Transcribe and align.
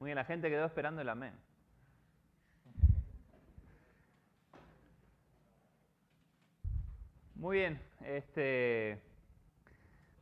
Muy 0.00 0.08
bien, 0.08 0.16
la 0.16 0.24
gente 0.24 0.48
quedó 0.48 0.64
esperando 0.64 1.02
el 1.02 1.10
amén. 1.10 1.34
Muy 7.34 7.58
bien, 7.58 7.78
este, 8.00 8.98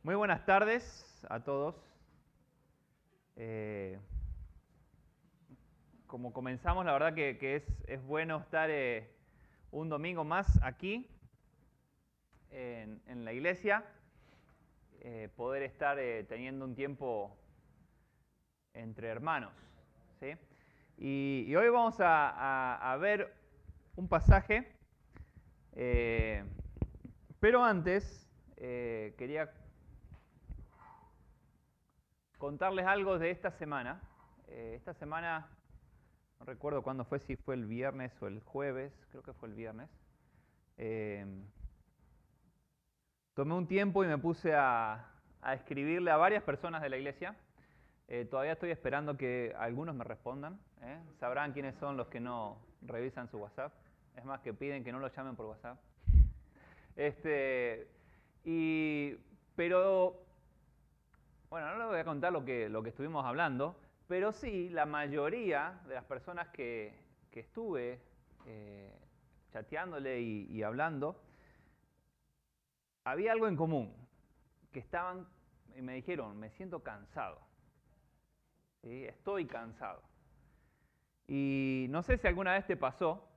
muy 0.03 0.15
buenas 0.15 0.45
tardes 0.45 1.25
a 1.29 1.39
todos. 1.39 1.75
Eh, 3.37 3.97
como 6.07 6.33
comenzamos, 6.33 6.83
la 6.83 6.91
verdad 6.91 7.13
que, 7.13 7.55
es, 7.55 7.63
es, 7.87 8.03
bueno 8.03 8.39
estar 8.39 8.69
eh, 8.69 9.09
un 9.71 9.87
domingo 9.87 10.25
más 10.25 10.59
aquí 10.61 11.09
en, 12.51 13.23
la 13.23 13.31
iglesia, 13.31 13.85
eh, 14.99 15.29
poder 15.37 15.63
estar 15.63 15.97
teniendo 16.27 16.65
un 16.65 16.75
tiempo 16.75 17.33
entre 18.73 19.07
hermanos. 19.07 19.68
Y, 20.97 21.55
hoy 21.55 21.69
vamos 21.69 21.95
a, 21.99 22.97
ver 22.99 23.33
un 23.95 24.07
pasaje 24.07 24.75
pero 27.39 27.63
antes, 27.63 28.27
eh, 28.57 29.15
quería 29.17 29.49
contarles 32.37 32.85
algo 32.85 33.17
de 33.17 33.31
esta 33.31 33.51
semana. 33.51 34.01
Eh, 34.47 34.73
esta 34.75 34.93
semana, 34.93 35.47
no 36.39 36.45
recuerdo 36.45 36.81
cuándo 36.81 37.05
fue, 37.05 37.19
si 37.19 37.37
fue 37.37 37.55
el 37.55 37.65
viernes 37.65 38.11
o 38.21 38.27
el 38.27 38.41
jueves, 38.41 38.91
creo 39.11 39.23
que 39.23 39.31
fue 39.31 39.47
el 39.47 39.55
viernes. 39.55 39.89
Eh, 40.77 41.25
tomé 43.35 43.53
un 43.53 43.67
tiempo 43.67 44.03
y 44.03 44.07
me 44.07 44.17
puse 44.17 44.53
a, 44.53 45.13
escribirle 45.53 46.11
a 46.11 46.17
varias 46.17 46.43
personas 46.43 46.81
de 46.81 46.89
la 46.89 46.97
iglesia. 46.97 47.37
Todavía 48.29 48.53
estoy 48.53 48.71
esperando 48.71 49.17
que 49.17 49.53
algunos 49.57 49.95
me 49.95 50.03
respondan. 50.03 50.59
Sabrán 51.19 51.53
quiénes 51.53 51.75
son 51.75 51.97
los 51.97 52.07
que 52.07 52.19
no 52.19 52.57
revisan 52.81 53.27
su 53.27 53.37
WhatsApp. 53.37 53.73
Es 54.15 54.25
más, 54.25 54.41
que 54.41 54.53
piden 54.53 54.83
que 54.83 54.91
no 54.91 54.99
los 54.99 55.15
llamen 55.15 55.35
por 55.35 55.45
WhatsApp. 55.45 55.77
Este, 56.95 57.87
y, 58.43 59.15
pero, 59.55 60.21
bueno, 61.49 61.71
no 61.71 61.77
les 61.77 61.87
voy 61.87 61.99
a 61.99 62.03
contar 62.03 62.33
lo 62.33 62.43
que, 62.43 62.67
lo 62.67 62.83
que 62.83 62.89
estuvimos 62.89 63.25
hablando, 63.25 63.79
pero 64.07 64.31
sí, 64.31 64.69
la 64.69 64.85
mayoría 64.85 65.79
de 65.87 65.93
las 65.93 66.03
personas 66.03 66.49
que, 66.49 67.07
estuve 67.31 68.01
eh, 68.47 68.93
chateándole 69.53 70.19
y, 70.19 70.61
hablando, 70.61 71.23
había 73.05 73.31
algo 73.31 73.47
en 73.47 73.55
común, 73.55 73.95
que 74.73 74.79
estaban 74.79 75.25
y 75.73 75.81
me 75.81 75.93
dijeron, 75.93 76.37
me 76.37 76.49
siento 76.49 76.83
cansado, 76.83 77.39
estoy 78.83 79.45
cansado. 79.45 80.01
Y 81.27 81.87
no 81.89 82.01
sé 82.01 82.17
si 82.17 82.27
alguna 82.27 82.53
vez 82.53 82.65
te 82.65 82.75
pasó, 82.75 83.27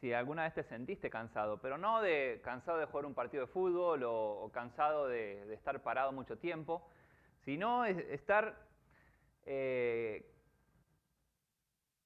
si 0.00 0.12
alguna 0.12 0.44
vez 0.44 0.54
te 0.54 0.64
sentiste 0.64 1.10
cansado, 1.10 1.60
pero 1.60 1.78
no 1.78 2.02
de 2.02 2.40
cansado 2.42 2.78
de 2.78 2.86
jugar 2.86 3.06
un 3.06 3.14
partido 3.14 3.46
de 3.46 3.52
fútbol 3.52 4.02
o, 4.04 4.50
cansado 4.52 5.06
de, 5.06 5.52
estar 5.54 5.82
parado 5.82 6.12
mucho 6.12 6.38
tiempo, 6.38 6.88
sino 7.44 7.84
estar 7.84 8.66
eh, 9.44 10.28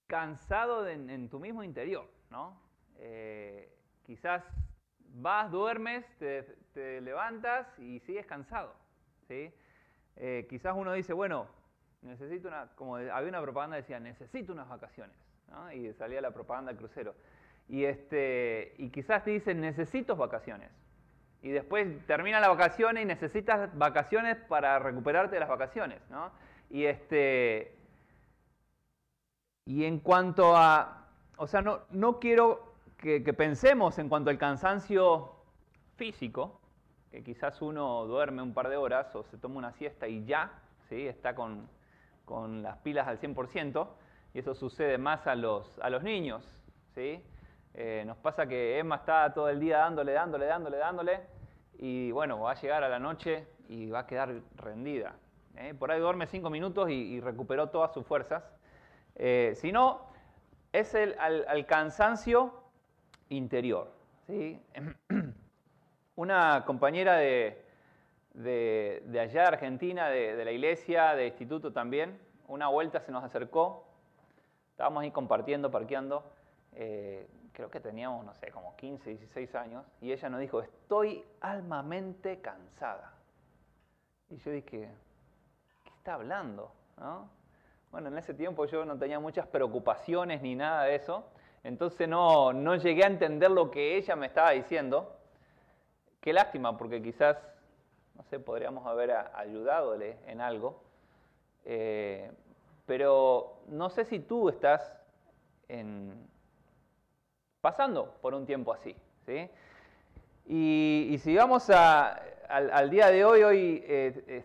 cansado 0.06 0.86
en, 0.88 1.28
tu 1.30 1.40
mismo 1.40 1.62
interior, 1.62 2.06
¿no? 2.30 2.60
Eh, 2.96 3.72
quizás 4.04 4.44
vas, 4.98 5.50
duermes, 5.50 6.04
te, 6.18 7.00
levantas 7.00 7.66
y 7.78 8.00
sigues 8.00 8.26
cansado, 8.26 8.74
¿sí? 9.26 9.54
Eh, 10.16 10.46
quizás 10.50 10.74
uno 10.76 10.92
dice, 10.92 11.12
bueno, 11.12 11.48
necesito 12.02 12.48
una, 12.48 12.68
como 12.74 12.96
había 12.96 13.28
una 13.28 13.42
propaganda 13.42 13.76
que 13.76 13.82
decía, 13.82 14.00
necesito 14.00 14.52
unas 14.52 14.68
vacaciones, 14.68 15.16
y 15.74 15.92
salía 15.94 16.20
la 16.20 16.30
propaganda 16.30 16.74
crucero. 16.74 17.14
Y, 17.68 17.84
este, 17.84 18.74
y 18.78 18.90
quizás 18.90 19.24
te 19.24 19.30
dicen, 19.30 19.60
necesito 19.60 20.16
vacaciones. 20.16 20.70
Y 21.42 21.50
después 21.50 21.88
termina 22.06 22.40
la 22.40 22.48
vacaciones 22.48 23.04
y 23.04 23.06
necesitas 23.06 23.76
vacaciones 23.78 24.36
para 24.36 24.78
recuperarte 24.78 25.36
de 25.36 25.40
las 25.40 25.48
vacaciones. 25.48 26.00
¿no? 26.10 26.30
Y, 26.68 26.84
este, 26.84 27.74
y 29.64 29.84
en 29.84 30.00
cuanto 30.00 30.56
a, 30.56 31.06
o 31.36 31.46
sea, 31.46 31.62
no, 31.62 31.80
no 31.90 32.18
quiero 32.18 32.74
que, 32.98 33.20
pensemos 33.32 33.98
en 33.98 34.08
cuanto 34.08 34.30
al 34.30 34.36
cansancio 34.36 35.32
físico, 35.96 36.60
que 37.10 37.22
quizás 37.22 37.62
uno 37.62 38.06
duerme 38.06 38.42
un 38.42 38.52
par 38.52 38.68
de 38.68 38.76
horas 38.76 39.14
o 39.14 39.24
se 39.24 39.38
toma 39.38 39.56
una 39.56 39.72
siesta 39.72 40.06
y 40.06 40.24
ya, 40.24 40.52
¿sí? 40.88 41.06
está 41.06 41.34
con, 41.34 41.68
con 42.30 42.62
las 42.62 42.76
pilas 42.78 43.08
al 43.08 43.18
100%, 43.18 43.88
y 44.32 44.38
eso 44.38 44.54
sucede 44.54 44.98
más 44.98 45.26
a 45.26 45.34
los, 45.34 45.80
a 45.80 45.90
los 45.90 46.04
niños. 46.04 46.44
¿sí? 46.94 47.20
Eh, 47.74 48.04
nos 48.06 48.16
pasa 48.18 48.46
que 48.46 48.78
Emma 48.78 48.96
está 48.96 49.34
todo 49.34 49.48
el 49.48 49.58
día 49.58 49.78
dándole, 49.78 50.12
dándole, 50.12 50.46
dándole, 50.46 50.76
dándole, 50.76 51.20
y 51.76 52.12
bueno, 52.12 52.38
va 52.38 52.52
a 52.52 52.54
llegar 52.54 52.84
a 52.84 52.88
la 52.88 53.00
noche 53.00 53.48
y 53.68 53.90
va 53.90 54.00
a 54.00 54.06
quedar 54.06 54.32
rendida. 54.54 55.16
¿eh? 55.56 55.74
Por 55.76 55.90
ahí 55.90 55.98
duerme 55.98 56.28
cinco 56.28 56.50
minutos 56.50 56.88
y, 56.88 57.20
recuperó 57.20 57.68
todas 57.68 57.92
sus 57.92 58.06
fuerzas. 58.06 58.44
Eh, 59.16 59.54
si 59.56 59.72
no, 59.72 60.06
es 60.72 60.94
el 60.94 61.16
al, 61.18 61.66
cansancio 61.66 62.54
interior. 63.28 63.90
¿sí? 64.28 64.62
Una 66.14 66.62
compañera 66.64 67.16
de, 67.16 67.64
de, 68.34 69.02
allá 69.20 69.42
de 69.42 69.48
Argentina, 69.48 70.08
de, 70.08 70.36
de 70.36 70.44
la 70.44 70.52
iglesia, 70.52 71.14
de 71.14 71.26
instituto 71.26 71.72
también, 71.72 72.18
una 72.48 72.68
vuelta 72.68 73.00
se 73.00 73.12
nos 73.12 73.22
acercó, 73.22 73.86
estábamos 74.70 75.02
ahí 75.02 75.10
compartiendo, 75.10 75.70
parqueando, 75.70 76.24
eh, 76.72 77.28
creo 77.52 77.70
que 77.70 77.80
teníamos, 77.80 78.24
no 78.24 78.34
sé, 78.34 78.50
como 78.50 78.74
15, 78.76 79.10
16 79.10 79.54
años, 79.54 79.84
y 80.00 80.12
ella 80.12 80.28
nos 80.28 80.40
dijo, 80.40 80.60
estoy 80.60 81.24
almamente 81.40 82.40
cansada. 82.40 83.14
Y 84.30 84.36
yo 84.38 84.50
dije, 84.50 84.88
¿qué 85.84 85.90
está 85.90 86.14
hablando? 86.14 86.72
Bueno, 87.90 88.08
en 88.08 88.18
ese 88.18 88.34
tiempo 88.34 88.66
yo 88.66 88.84
no 88.84 88.98
tenía 88.98 89.20
muchas 89.20 89.46
preocupaciones 89.46 90.42
ni 90.42 90.54
nada 90.54 90.84
de 90.84 90.94
eso, 90.94 91.24
entonces 91.62 92.08
no, 92.08 92.52
no 92.52 92.76
llegué 92.76 93.04
a 93.04 93.08
entender 93.08 93.50
lo 93.50 93.70
que 93.70 93.96
ella 93.96 94.16
me 94.16 94.26
estaba 94.26 94.52
diciendo. 94.52 95.16
Qué 96.20 96.32
lástima, 96.32 96.76
porque 96.76 97.02
quizás, 97.02 97.36
no 98.20 98.24
sé, 98.24 98.38
podríamos 98.38 98.86
haber 98.86 99.12
ayudadole 99.32 100.18
en 100.26 100.42
algo. 100.42 100.82
Eh, 101.64 102.30
pero 102.84 103.62
no 103.68 103.88
sé 103.88 104.04
si 104.04 104.18
tú 104.18 104.50
estás 104.50 104.94
pasando 107.62 108.18
por 108.20 108.34
un 108.34 108.44
tiempo 108.44 108.74
así. 108.74 108.94
¿sí? 109.24 109.48
Y, 110.44 111.16
si 111.20 111.34
vamos 111.34 111.70
al, 111.70 112.90
día 112.90 113.10
de 113.10 113.24
hoy, 113.24 113.42
hoy 113.42 113.84
eh, 113.86 114.44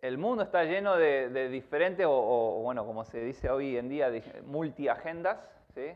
el 0.00 0.18
mundo 0.18 0.42
está 0.42 0.64
lleno 0.64 0.96
de, 0.96 1.48
diferentes, 1.48 2.04
o, 2.08 2.60
bueno, 2.60 2.84
como 2.84 3.04
se 3.04 3.20
dice 3.20 3.50
hoy 3.50 3.76
en 3.76 3.88
día, 3.88 4.10
multiagendas, 4.46 5.38
¿sí? 5.76 5.92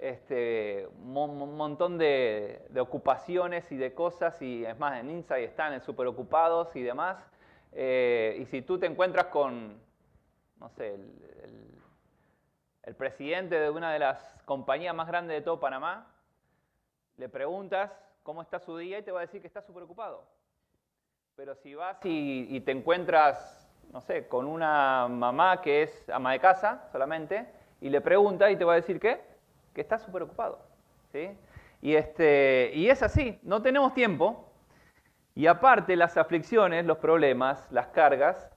Este, 0.00 0.86
un 0.86 1.56
montón 1.56 1.98
de, 1.98 2.68
ocupaciones 2.80 3.70
y 3.70 3.76
de 3.76 3.94
cosas, 3.94 4.40
y 4.42 4.64
es 4.64 4.78
más, 4.78 4.98
en 4.98 5.10
Insight 5.10 5.48
están 5.48 5.80
súper 5.82 6.06
ocupados 6.06 6.74
y 6.74 6.82
demás. 6.82 7.18
Eh, 7.72 8.38
y 8.40 8.46
si 8.46 8.62
tú 8.62 8.78
te 8.78 8.86
encuentras 8.86 9.26
con, 9.26 9.80
no 10.58 10.68
sé, 10.70 10.98
el 12.82 12.94
presidente 12.96 13.60
de 13.60 13.70
una 13.70 13.92
de 13.92 13.98
las 13.98 14.42
compañías 14.44 14.94
más 14.94 15.06
grandes 15.06 15.36
de 15.36 15.42
todo 15.42 15.60
Panamá, 15.60 16.06
le 17.16 17.28
preguntas 17.28 17.92
cómo 18.22 18.42
está 18.42 18.58
su 18.58 18.76
día 18.76 18.98
y 18.98 19.02
te 19.02 19.12
va 19.12 19.20
a 19.20 19.22
decir 19.22 19.40
que 19.40 19.46
está 19.46 19.60
súper 19.60 19.82
ocupado. 19.82 20.24
Pero 21.36 21.54
si 21.54 21.74
vas 21.74 21.98
y, 22.04 22.60
te 22.60 22.72
encuentras, 22.72 23.70
no 23.92 24.00
sé, 24.00 24.26
con 24.26 24.46
una 24.46 25.06
mamá 25.08 25.60
que 25.60 25.82
es 25.82 26.10
ama 26.10 26.32
de 26.32 26.40
casa 26.40 26.88
solamente, 26.90 27.46
y 27.80 27.88
le 27.88 28.00
preguntas 28.00 28.50
y 28.50 28.56
te 28.56 28.64
va 28.64 28.72
a 28.72 28.76
decir 28.76 28.98
que, 28.98 29.20
que 29.74 29.80
está 29.80 29.98
súper 29.98 30.22
ocupado. 30.22 30.58
¿sí? 31.12 31.30
Y, 31.80 31.94
este, 31.94 32.70
y 32.74 32.88
es 32.88 33.02
así, 33.02 33.38
no 33.42 33.62
tenemos 33.62 33.94
tiempo. 33.94 34.46
Y 35.34 35.46
aparte 35.46 35.96
las 35.96 36.16
aflicciones, 36.16 36.84
los 36.84 36.98
problemas, 36.98 37.70
las 37.70 37.88
cargas, 37.88 38.50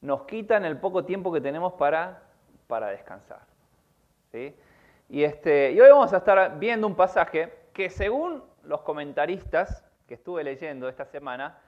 nos 0.00 0.24
quitan 0.24 0.64
el 0.64 0.78
poco 0.78 1.04
tiempo 1.04 1.32
que 1.32 1.40
tenemos 1.40 1.72
para 1.74 2.28
para 2.68 2.88
descansar. 2.88 3.40
Y, 5.08 5.24
este, 5.24 5.72
y 5.72 5.80
hoy 5.80 5.90
vamos 5.90 6.12
a 6.12 6.18
estar 6.18 6.58
viendo 6.60 6.86
un 6.86 6.94
pasaje 6.94 7.52
que 7.72 7.90
según 7.90 8.44
los 8.62 8.82
comentaristas 8.82 9.82
que 10.06 10.14
estuve 10.14 10.44
leyendo 10.44 10.88
esta 10.88 11.06
semana, 11.06 11.58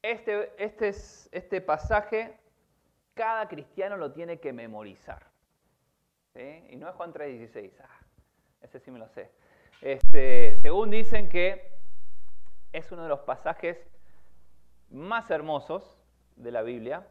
este, 0.00 0.52
este, 0.56 0.88
este 0.88 1.60
pasaje 1.60 2.38
cada 3.14 3.48
cristiano 3.48 3.96
lo 3.96 4.12
tiene 4.12 4.38
que 4.38 4.52
memorizar. 4.52 5.26
Y 6.34 6.76
no 6.76 6.88
es 6.88 6.94
Juan 6.94 7.12
3:16, 7.12 7.72
ah, 7.82 7.88
ese 8.62 8.78
sí 8.78 8.90
me 8.90 8.98
lo 8.98 9.08
sé. 9.08 9.30
Este, 9.80 10.56
según 10.60 10.90
dicen 10.90 11.28
que 11.28 11.72
es 12.72 12.90
uno 12.92 13.02
de 13.02 13.08
los 13.08 13.20
pasajes 13.20 13.78
más 14.90 15.30
hermosos 15.30 15.98
de 16.36 16.52
la 16.52 16.62
Biblia, 16.62 17.06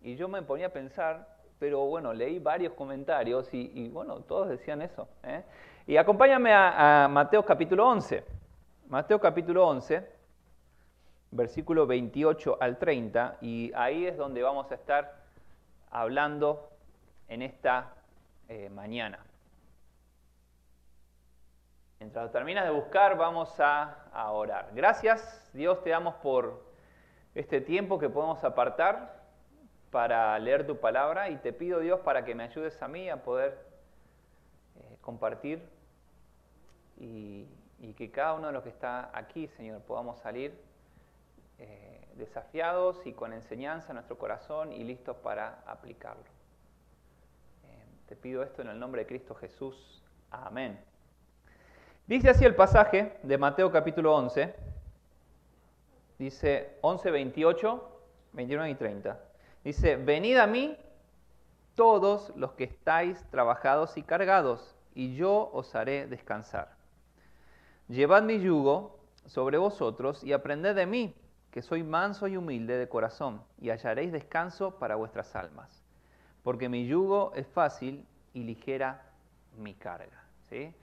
y 0.00 0.16
yo 0.16 0.28
me 0.28 0.42
ponía 0.42 0.66
a 0.66 0.72
pensar 0.72 1.32
pero 1.62 1.86
bueno, 1.86 2.12
leí 2.12 2.40
varios 2.40 2.72
comentarios 2.72 3.48
y, 3.54 3.88
bueno, 3.90 4.16
todos 4.22 4.48
decían 4.48 4.82
eso. 4.82 5.06
¿eh? 5.22 5.44
Y 5.86 5.96
acompáñame 5.96 6.52
a, 6.52 7.04
a 7.04 7.08
Mateo 7.08 7.44
capítulo 7.44 7.86
11. 7.86 8.24
Mateo 8.88 9.20
capítulo 9.20 9.68
11, 9.68 10.04
versículo 11.30 11.86
28 11.86 12.58
al 12.60 12.78
30, 12.78 13.38
y 13.42 13.70
ahí 13.76 14.06
es 14.06 14.16
donde 14.16 14.42
vamos 14.42 14.72
a 14.72 14.74
estar 14.74 15.22
hablando 15.92 16.68
en 17.28 17.42
esta 17.42 17.94
eh, 18.48 18.68
mañana. 18.70 19.18
Mientras 21.98 22.32
terminas 22.32 22.64
de 22.64 22.70
buscar, 22.70 23.16
vamos 23.16 23.58
a, 23.60 24.08
a 24.12 24.30
orar. 24.32 24.70
Gracias, 24.74 25.50
Dios, 25.52 25.82
te 25.82 25.90
damos 25.90 26.14
por 26.16 26.64
este 27.34 27.60
tiempo 27.60 27.98
que 27.98 28.08
podemos 28.08 28.42
apartar 28.44 29.22
para 29.92 30.38
leer 30.38 30.66
tu 30.66 30.78
palabra 30.78 31.28
y 31.28 31.36
te 31.36 31.52
pido, 31.52 31.78
Dios, 31.78 32.00
para 32.00 32.24
que 32.24 32.34
me 32.34 32.44
ayudes 32.44 32.80
a 32.82 32.88
mí 32.88 33.10
a 33.10 33.22
poder 33.22 33.58
eh, 34.76 34.96
compartir 35.02 35.62
y, 36.98 37.46
que 37.96 38.10
cada 38.10 38.34
uno 38.34 38.46
de 38.46 38.52
los 38.54 38.62
que 38.62 38.70
está 38.70 39.10
aquí, 39.12 39.48
Señor, 39.48 39.82
podamos 39.82 40.18
salir 40.20 40.58
eh, 41.58 42.08
desafiados 42.14 43.04
y 43.06 43.12
con 43.12 43.32
enseñanza 43.32 43.88
en 43.88 43.96
nuestro 43.96 44.16
corazón 44.16 44.72
y 44.72 44.82
listos 44.82 45.16
para 45.16 45.62
aplicarlo. 45.66 46.31
Te 48.08 48.16
pido 48.16 48.42
esto 48.42 48.62
en 48.62 48.68
el 48.68 48.78
nombre 48.78 49.02
de 49.02 49.06
Cristo 49.06 49.34
Jesús. 49.34 50.02
Amén. 50.30 50.78
Dice 52.06 52.30
así 52.30 52.44
el 52.44 52.54
pasaje 52.54 53.18
de 53.22 53.38
Mateo 53.38 53.70
capítulo 53.70 54.14
11. 54.14 54.54
Dice 56.18 56.78
11, 56.82 57.10
28, 57.10 57.98
29 58.32 58.70
y 58.70 58.74
30. 58.74 59.20
Dice, 59.64 59.96
venid 59.96 60.36
a 60.36 60.46
mí 60.46 60.76
todos 61.74 62.32
los 62.36 62.52
que 62.52 62.64
estáis 62.64 63.24
trabajados 63.30 63.96
y 63.96 64.02
cargados, 64.02 64.74
y 64.94 65.14
yo 65.14 65.50
os 65.52 65.74
haré 65.74 66.06
descansar. 66.06 66.76
Llevad 67.88 68.22
mi 68.22 68.40
yugo 68.40 68.98
sobre 69.26 69.58
vosotros 69.58 70.22
y 70.24 70.32
aprended 70.32 70.74
de 70.74 70.86
mí, 70.86 71.14
que 71.50 71.62
soy 71.62 71.82
manso 71.82 72.26
y 72.26 72.36
humilde 72.36 72.76
de 72.76 72.88
corazón, 72.88 73.42
y 73.58 73.70
hallaréis 73.70 74.12
descanso 74.12 74.78
para 74.78 74.96
vuestras 74.96 75.34
almas. 75.36 75.81
Porque 76.42 76.68
mi 76.68 76.86
yugo 76.86 77.32
es 77.34 77.46
fácil 77.46 78.04
y 78.34 78.44
ligera 78.44 79.02
mi 79.56 79.74
carga. 79.74 80.24
¿sí? 80.48 80.74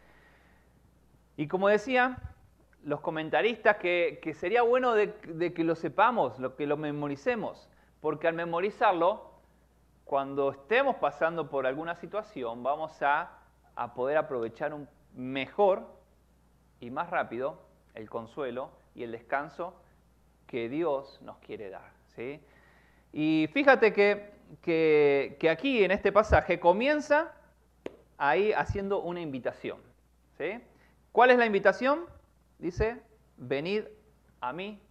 Y 1.37 1.47
como 1.47 1.69
decía, 1.69 2.17
los 2.83 3.01
comentaristas 3.01 3.77
que, 3.77 4.19
sería 4.35 4.61
bueno 4.61 4.93
de, 4.93 5.53
que 5.53 5.63
lo 5.63 5.75
sepamos, 5.75 6.39
lo, 6.39 6.55
que 6.55 6.67
lo 6.67 6.77
memoricemos, 6.77 7.69
porque 8.01 8.27
al 8.27 8.33
memorizarlo, 8.33 9.31
cuando 10.05 10.51
estemos 10.51 10.95
pasando 10.97 11.49
por 11.49 11.67
alguna 11.67 11.95
situación, 11.95 12.63
vamos 12.63 13.01
a, 13.01 13.39
a 13.75 13.93
poder 13.93 14.17
aprovechar 14.17 14.73
un 14.73 14.87
mejor 15.13 15.85
y 16.79 16.89
más 16.89 17.09
rápido 17.09 17.59
el 17.93 18.09
consuelo 18.09 18.71
y 18.95 19.03
el 19.03 19.11
descanso 19.11 19.73
que 20.47 20.69
Dios 20.69 21.21
nos 21.21 21.37
quiere 21.39 21.69
dar. 21.69 21.91
¿sí? 22.15 22.41
Y 23.13 23.49
fíjate 23.53 23.93
que, 23.93 24.38
que, 24.61 25.47
aquí 25.51 25.83
en 25.83 25.91
este 25.91 26.11
pasaje 26.11 26.59
comienza 26.59 27.33
ahí 28.17 28.51
haciendo 28.53 28.99
una 29.01 29.21
invitación. 29.21 29.79
¿sí? 30.37 30.59
¿Cuál 31.11 31.31
es 31.31 31.37
la 31.37 31.45
invitación? 31.45 32.05
Dice, 32.57 33.01
venid 33.37 33.85
a 34.41 34.53
mí 34.53 34.81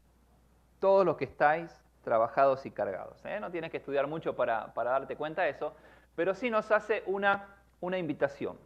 todos 0.79 1.05
los 1.05 1.17
que 1.17 1.25
estáis 1.25 1.71
trabajados 2.03 2.65
y 2.67 2.71
cargados. 2.71 3.25
¿eh? 3.25 3.39
No 3.41 3.51
tienes 3.51 3.71
que 3.71 3.79
estudiar 3.79 4.07
mucho 4.07 4.35
para, 4.35 4.73
para, 4.75 4.91
darte 4.91 5.17
cuenta 5.17 5.43
de 5.43 5.51
eso, 5.51 5.75
pero 6.15 6.35
sí 6.35 6.51
nos 6.51 6.71
hace 6.71 7.03
una, 7.07 7.57
una 7.81 7.99
invitación. 7.99 8.59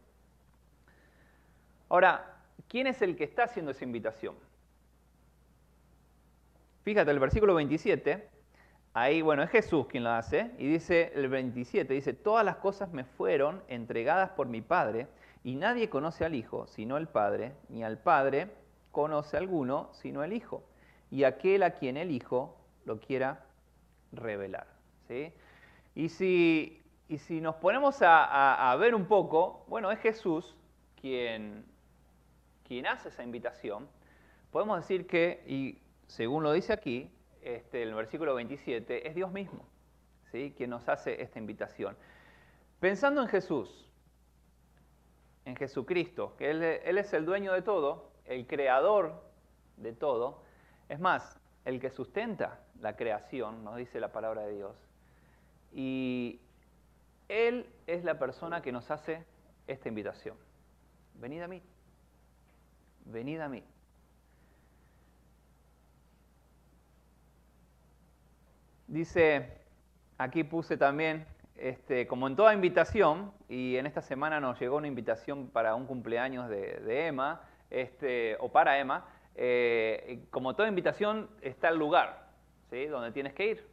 Ahora, 1.88 2.36
¿quién 2.68 2.86
es 2.86 3.02
el 3.02 3.16
que 3.16 3.24
está 3.24 3.44
haciendo 3.44 3.72
esa 3.72 3.84
invitación? 3.84 4.36
Fíjate, 6.82 7.10
el 7.10 7.18
versículo 7.18 7.54
27, 7.54 8.28
ahí, 8.94 9.22
bueno, 9.22 9.42
es 9.42 9.50
Jesús 9.50 9.86
quien 9.86 10.04
lo 10.04 10.10
hace, 10.10 10.50
y 10.58 10.68
dice 10.68 11.12
el 11.14 11.28
27, 11.28 11.92
dice, 11.94 12.12
todas 12.12 12.44
las 12.44 12.56
cosas 12.56 12.92
me 12.92 13.04
fueron 13.04 13.62
entregadas 13.68 14.30
por 14.30 14.46
mi 14.48 14.60
Padre, 14.60 15.08
y 15.44 15.56
nadie 15.56 15.88
conoce 15.88 16.24
al 16.24 16.34
Hijo 16.34 16.66
sino 16.66 16.96
el 16.96 17.08
Padre, 17.08 17.54
ni 17.68 17.82
al 17.82 17.98
Padre 17.98 18.48
conoce 18.90 19.36
alguno 19.36 19.88
sino 19.92 20.22
el 20.22 20.32
Hijo, 20.32 20.64
y 21.10 21.24
aquel 21.24 21.62
a 21.62 21.72
quien 21.72 21.96
el 21.96 22.10
Hijo 22.10 22.56
lo 22.84 23.00
quiera 23.00 23.44
revelar. 24.12 24.66
¿sí? 25.08 25.32
Y, 25.94 26.08
si, 26.08 26.82
y 27.08 27.18
si 27.18 27.40
nos 27.40 27.56
ponemos 27.56 28.02
a, 28.02 28.70
a, 28.70 28.76
ver 28.76 28.94
un 28.94 29.06
poco, 29.06 29.64
bueno, 29.68 29.90
es 29.90 29.98
Jesús 30.00 30.56
quien, 31.00 31.64
quien 32.66 32.86
hace 32.86 33.08
esa 33.08 33.22
invitación, 33.22 33.88
podemos 34.50 34.76
decir 34.78 35.06
que, 35.06 35.42
y 35.46 35.78
según 36.06 36.42
lo 36.42 36.52
dice 36.52 36.72
aquí, 36.72 37.10
este, 37.42 37.82
el 37.82 37.94
versículo 37.94 38.34
27, 38.34 39.08
es 39.08 39.14
Dios 39.14 39.32
mismo, 39.32 39.66
¿sí? 40.30 40.54
quien 40.56 40.70
nos 40.70 40.88
hace 40.88 41.20
esta 41.22 41.38
invitación. 41.38 41.96
Pensando 42.80 43.22
en 43.22 43.28
Jesús, 43.28 43.88
en 45.44 45.56
Jesucristo, 45.56 46.34
que 46.36 46.50
él, 46.50 46.62
él, 46.62 46.98
es 46.98 47.12
el 47.12 47.24
dueño 47.24 47.52
de 47.52 47.62
todo, 47.62 48.12
el 48.24 48.46
creador 48.46 49.22
de 49.76 49.92
todo, 49.92 50.42
es 50.88 51.00
más, 51.00 51.40
el 51.64 51.80
que 51.80 51.90
sustenta 51.90 52.60
la 52.80 52.96
creación, 52.96 53.64
nos 53.64 53.76
dice 53.76 54.00
la 54.00 54.12
palabra 54.12 54.42
de 54.42 54.54
Dios. 54.54 54.76
Y 55.72 56.40
Él 57.28 57.66
es 57.86 58.04
la 58.04 58.18
persona 58.18 58.62
que 58.62 58.72
nos 58.72 58.90
hace 58.90 59.24
esta 59.66 59.88
invitación. 59.88 60.36
Venid 61.14 61.42
a 61.42 61.48
mí, 61.48 61.62
venid 63.06 63.40
a 63.40 63.48
mí. 63.48 63.64
Dice, 68.92 69.48
aquí 70.18 70.44
puse 70.44 70.76
también, 70.76 71.24
este, 71.56 72.06
como 72.06 72.26
en 72.26 72.36
toda 72.36 72.52
invitación, 72.52 73.32
y 73.48 73.76
en 73.76 73.86
esta 73.86 74.02
semana 74.02 74.38
nos 74.38 74.60
llegó 74.60 74.76
una 74.76 74.86
invitación 74.86 75.48
para 75.48 75.74
un 75.74 75.86
cumpleaños 75.86 76.50
de, 76.50 77.06
Emma, 77.06 77.40
este, 77.70 78.36
o 78.38 78.52
para 78.52 78.78
Emma, 78.78 79.08
eh, 79.34 80.26
como 80.30 80.54
toda 80.54 80.68
invitación 80.68 81.30
está 81.40 81.70
el 81.70 81.78
lugar, 81.78 82.28
¿sí? 82.68 82.84
Donde 82.84 83.12
tienes 83.12 83.32
que 83.32 83.46
ir. 83.46 83.66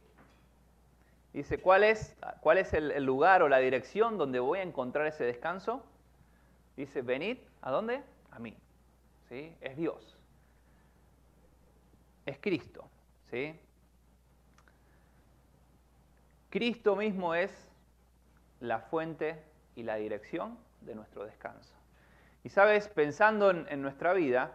Dice, 1.34 1.58
¿cuál 1.58 1.84
es, 1.84 2.16
cuál 2.40 2.56
es 2.56 2.72
el, 2.72 2.90
el, 2.90 3.04
lugar 3.04 3.42
o 3.42 3.48
la 3.50 3.58
dirección 3.58 4.16
donde 4.16 4.40
voy 4.40 4.60
a 4.60 4.62
encontrar 4.62 5.06
ese 5.06 5.24
descanso? 5.24 5.84
Dice, 6.78 7.02
venid, 7.02 7.36
¿a 7.60 7.70
dónde? 7.70 8.02
A 8.30 8.38
mí. 8.38 8.56
¿Sí? 9.28 9.54
Es 9.60 9.76
Dios. 9.76 10.16
Es 12.24 12.38
Cristo. 12.38 12.88
¿sí? 13.30 13.60
Cristo 16.50 16.96
mismo 16.96 17.34
es 17.34 17.50
la 18.58 18.80
fuente 18.80 19.40
y 19.76 19.84
la 19.84 19.94
dirección 19.94 20.58
de 20.80 20.96
nuestro 20.96 21.24
descanso. 21.24 21.74
Y 22.42 22.48
sabes, 22.48 22.88
pensando 22.88 23.50
en, 23.50 23.82
nuestra 23.82 24.12
vida, 24.14 24.52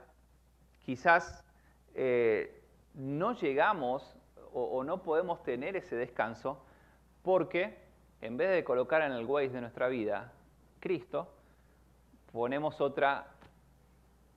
quizás 0.83 1.45
eh, 1.93 2.61
no 2.93 3.33
llegamos 3.33 4.15
o, 4.51 4.83
no 4.83 5.03
podemos 5.03 5.43
tener 5.43 5.75
ese 5.75 5.95
descanso 5.95 6.63
porque 7.23 7.77
en 8.21 8.37
vez 8.37 8.51
de 8.51 8.63
colocar 8.63 9.01
en 9.01 9.11
el 9.11 9.25
Waze 9.25 9.49
de 9.49 9.61
nuestra 9.61 9.87
vida 9.87 10.31
Cristo, 10.79 11.33
ponemos 12.31 12.79
otra, 12.81 13.27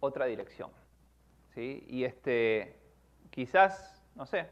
otra 0.00 0.26
dirección. 0.26 0.70
¿sí? 1.54 1.84
Y 1.88 2.04
este, 2.04 2.78
quizás, 3.30 4.02
no 4.14 4.26
sé, 4.26 4.48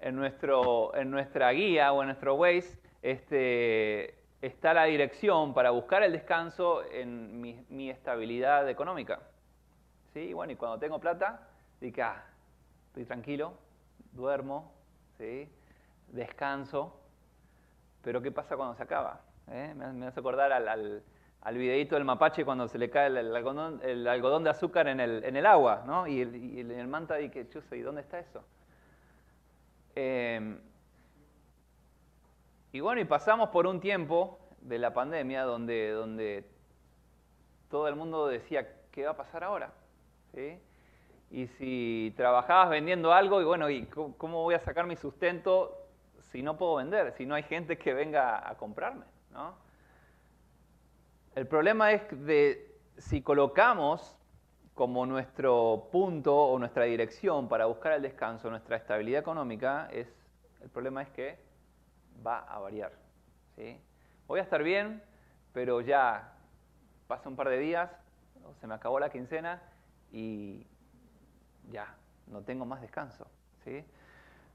en, 0.00 0.16
nuestro, 0.16 0.94
en 0.94 1.10
nuestra 1.10 1.50
guía 1.52 1.92
o 1.92 2.02
en 2.02 2.08
nuestro 2.08 2.34
Waze 2.34 2.78
este, 3.02 4.14
está 4.42 4.74
la 4.74 4.84
dirección 4.84 5.54
para 5.54 5.70
buscar 5.70 6.02
el 6.02 6.12
descanso 6.12 6.82
en 6.90 7.40
mi, 7.40 7.90
estabilidad 7.90 8.68
económica. 8.68 9.20
¿Sí? 10.12 10.32
Bueno, 10.32 10.52
y 10.52 10.56
cuando 10.56 10.78
tengo 10.78 10.98
plata, 10.98 11.48
digo, 11.80 12.02
ah, 12.02 12.24
estoy 12.88 13.04
tranquilo, 13.04 13.54
duermo, 14.12 14.72
¿sí? 15.18 15.48
descanso, 16.08 17.00
pero 18.02 18.20
¿qué 18.20 18.32
pasa 18.32 18.56
cuando 18.56 18.74
se 18.74 18.82
acaba? 18.82 19.20
¿Eh? 19.48 19.72
Me, 19.74 20.06
hace 20.06 20.20
acordar 20.20 20.52
al, 20.52 20.68
al, 20.68 21.02
al, 21.42 21.54
del 21.58 22.04
mapache 22.04 22.44
cuando 22.44 22.66
se 22.66 22.78
le 22.78 22.90
cae 22.90 23.06
el, 23.06 23.36
algodón, 23.36 23.80
el 23.84 24.06
algodón, 24.08 24.42
de 24.42 24.50
azúcar 24.50 24.88
en 24.88 25.00
el, 25.00 25.24
en 25.24 25.36
el 25.36 25.46
agua, 25.46 25.84
¿no? 25.86 26.06
Y 26.06 26.22
el, 26.22 26.36
y 26.36 26.60
el, 26.60 26.88
manta 26.88 27.16
dice, 27.16 27.46
¿y 27.72 27.80
dónde 27.80 28.00
está 28.00 28.18
eso? 28.18 28.42
Em, 29.94 30.60
y 32.72 32.80
bueno, 32.80 33.00
y 33.00 33.04
pasamos 33.04 33.50
por 33.50 33.66
un 33.66 33.80
tiempo 33.80 34.38
de 34.60 34.78
la 34.78 34.94
pandemia 34.94 35.42
donde, 35.42 35.90
donde 35.90 36.44
todo 37.68 37.88
el 37.88 37.96
mundo 37.96 38.26
decía, 38.26 38.68
¿qué 38.92 39.04
va 39.04 39.12
a 39.12 39.16
pasar 39.16 39.44
ahora? 39.44 39.72
Y 41.30 41.46
si 41.46 42.12
trabajabas 42.16 42.70
vendiendo 42.70 43.12
algo, 43.12 43.40
y 43.40 43.44
bueno, 43.44 43.70
¿y 43.70 43.86
cómo 43.86 44.42
voy 44.42 44.54
a 44.54 44.60
sacar 44.60 44.86
mi 44.86 44.96
sustento 44.96 45.76
si 46.18 46.42
no 46.42 46.56
puedo 46.56 46.76
vender, 46.76 47.12
si 47.12 47.26
no 47.26 47.34
hay 47.34 47.42
gente 47.42 47.78
que 47.78 47.94
venga 47.94 48.48
a 48.48 48.56
comprarme? 48.56 49.04
¿no? 49.32 49.54
El 51.34 51.46
problema 51.46 51.92
es 51.92 52.02
de 52.26 52.76
si 52.98 53.22
colocamos 53.22 54.16
como 54.80 55.04
nuestro 55.04 55.88
punto 55.92 56.34
o 56.34 56.58
nuestra 56.58 56.84
dirección 56.84 57.50
para 57.50 57.66
buscar 57.66 57.92
el 57.92 58.00
descanso, 58.00 58.48
nuestra 58.48 58.78
estabilidad 58.78 59.20
económica, 59.20 59.90
es, 59.92 60.08
el 60.62 60.70
problema 60.70 61.02
es 61.02 61.10
que 61.10 61.38
va 62.26 62.38
a 62.38 62.58
variar. 62.60 62.90
¿sí? 63.56 63.78
Voy 64.26 64.40
a 64.40 64.42
estar 64.42 64.62
bien, 64.62 65.02
pero 65.52 65.82
ya 65.82 66.32
pasa 67.08 67.28
un 67.28 67.36
par 67.36 67.50
de 67.50 67.58
días, 67.58 67.90
se 68.58 68.66
me 68.66 68.72
acabó 68.72 68.98
la 68.98 69.10
quincena 69.10 69.60
y 70.12 70.66
ya, 71.70 71.94
no 72.28 72.40
tengo 72.40 72.64
más 72.64 72.80
descanso. 72.80 73.26
¿sí? 73.62 73.84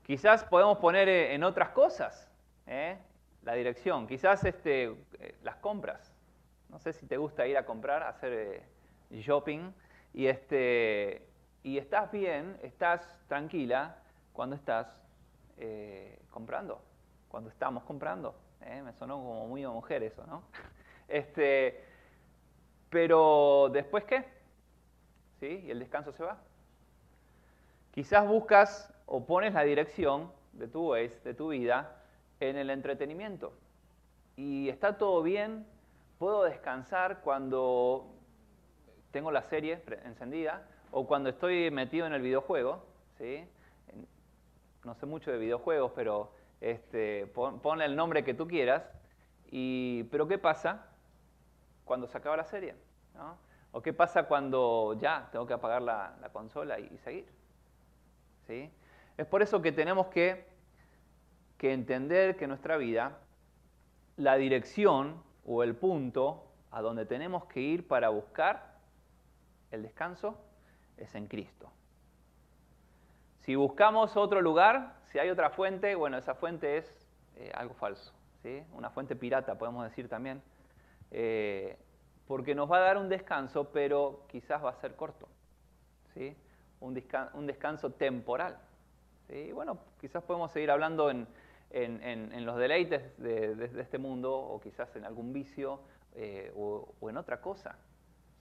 Quizás 0.01 0.43
podemos 0.43 0.79
poner 0.79 1.07
eh, 1.07 1.35
en 1.35 1.43
otras 1.43 1.69
cosas 1.69 2.31
¿eh? 2.65 2.97
la 3.43 3.53
dirección, 3.53 4.07
quizás 4.07 4.43
este, 4.43 4.85
eh, 5.19 5.35
las 5.43 5.57
compras. 5.57 6.11
No 6.69 6.79
sé 6.79 6.93
si 6.93 7.05
te 7.05 7.17
gusta 7.17 7.45
ir 7.45 7.57
a 7.57 7.65
comprar, 7.67 8.01
hacer 8.01 8.63
shopping 9.11 9.71
y, 10.15 10.27
este, 10.27 11.27
y 11.61 11.77
estás 11.77 12.09
bien, 12.09 12.57
estás 12.63 13.19
tranquila 13.27 13.97
cuando 14.31 14.55
estás 14.55 14.87
comprando, 16.31 16.81
cuando 17.27 17.49
estamos 17.49 17.83
comprando. 17.83 18.33
Me 18.61 18.93
sonó 18.93 19.17
como 19.17 19.47
muy 19.47 19.63
a 19.63 19.69
mujer 19.69 20.01
eso, 20.03 20.25
¿no? 20.25 20.43
Este, 21.07 21.83
pero 22.89 23.69
después 23.71 24.05
qué? 24.05 24.25
¿Sí? 25.39 25.63
¿Y 25.65 25.69
el 25.69 25.77
descanso 25.77 26.11
se 26.13 26.23
va? 26.23 26.39
Quizás 27.91 28.27
buscas 28.27 28.91
o 29.05 29.23
pones 29.25 29.53
la 29.53 29.63
dirección 29.63 30.31
de 30.53 30.67
tu 30.67 30.93
de 30.93 31.33
tu 31.37 31.49
vida, 31.49 32.01
en 32.39 32.55
el 32.55 32.69
entretenimiento. 32.69 33.53
Y 34.35 34.69
está 34.69 34.97
todo 34.97 35.21
bien, 35.21 35.67
puedo 36.17 36.43
descansar 36.43 37.21
cuando 37.21 38.14
tengo 39.15 39.31
la 39.31 39.43
serie 39.43 39.81
encendida 40.03 40.67
o 40.91 41.07
cuando 41.07 41.29
estoy 41.29 41.71
metido 41.71 42.05
en 42.05 42.11
el 42.11 42.21
videojuego. 42.21 42.83
¿sí? 43.17 43.47
No 44.83 44.93
sé 44.93 45.05
mucho 45.05 45.31
de 45.31 45.37
videojuegos, 45.37 45.93
pero 45.95 46.33
este, 46.59 47.25
ponle 47.27 47.85
el 47.85 47.95
nombre 47.95 48.25
que 48.25 48.33
tú 48.33 48.45
quieras. 48.45 48.83
Y, 49.49 50.03
pero 50.11 50.27
¿qué 50.27 50.37
pasa 50.37 50.89
cuando 51.85 52.07
se 52.07 52.17
acaba 52.17 52.35
la 52.35 52.43
serie? 52.43 52.75
¿O 53.71 53.81
qué 53.81 53.93
pasa 53.93 54.23
cuando 54.23 54.97
ya 54.99 55.29
tengo 55.31 55.47
que 55.47 55.53
apagar 55.53 55.81
la, 55.81 56.29
consola 56.33 56.77
y 56.77 56.97
seguir? 56.97 57.25
Es 59.15 59.25
por 59.27 59.41
eso 59.41 59.61
que 59.61 59.71
tenemos 59.71 60.07
que, 60.07 60.45
que 61.57 61.71
entender 61.71 62.35
que 62.35 62.47
nuestra 62.47 62.75
vida, 62.75 63.17
la 64.17 64.35
dirección 64.35 65.23
o 65.45 65.63
el 65.63 65.73
punto 65.73 66.51
a 66.69 66.81
donde 66.81 67.05
tenemos 67.05 67.45
que 67.45 67.61
ir 67.61 67.87
para 67.87 68.09
buscar 68.09 68.74
el 69.71 69.83
descanso 69.83 70.37
es 70.97 71.13
en 71.15 71.27
Cristo. 71.27 71.71
Si 73.39 73.55
buscamos 73.55 74.17
otro 74.17 74.41
lugar, 74.41 74.95
si 75.11 75.19
hay 75.19 75.29
otra 75.29 75.49
fuente, 75.49 75.95
bueno, 75.95 76.17
esa 76.17 76.33
fuente 76.35 76.77
es 76.77 76.95
eh, 77.35 77.51
algo 77.53 77.75
falso, 77.75 78.13
¿sí? 78.41 78.63
una 78.73 78.89
fuente 78.89 79.15
pirata, 79.15 79.57
podemos 79.57 79.83
decir 79.83 80.09
también, 80.09 80.41
eh, 81.11 81.77
porque 82.27 82.55
nos 82.55 82.71
va 82.71 82.77
a 82.77 82.81
dar 82.81 82.97
un 82.97 83.09
descanso, 83.09 83.71
pero 83.71 84.25
quizás 84.27 84.63
va 84.63 84.71
a 84.71 84.75
ser 84.75 84.95
corto. 84.95 85.27
¿sí? 86.13 86.35
un, 86.85 86.93
descanso, 87.45 87.91
temporal. 87.91 88.57
Y 89.29 89.51
bueno, 89.51 89.79
quizás 89.99 90.23
podemos 90.23 90.51
seguir 90.51 90.71
hablando 90.71 91.09
en, 91.09 92.45
los 92.45 92.57
deleites 92.57 93.17
de, 93.17 93.69
este 93.79 93.97
mundo 93.97 94.35
o 94.35 94.59
quizás 94.59 94.95
en 94.95 95.05
algún 95.05 95.33
vicio 95.33 95.79
eh, 96.15 96.51
o, 96.55 96.87
en 97.09 97.17
otra 97.17 97.41
cosa. 97.41 97.77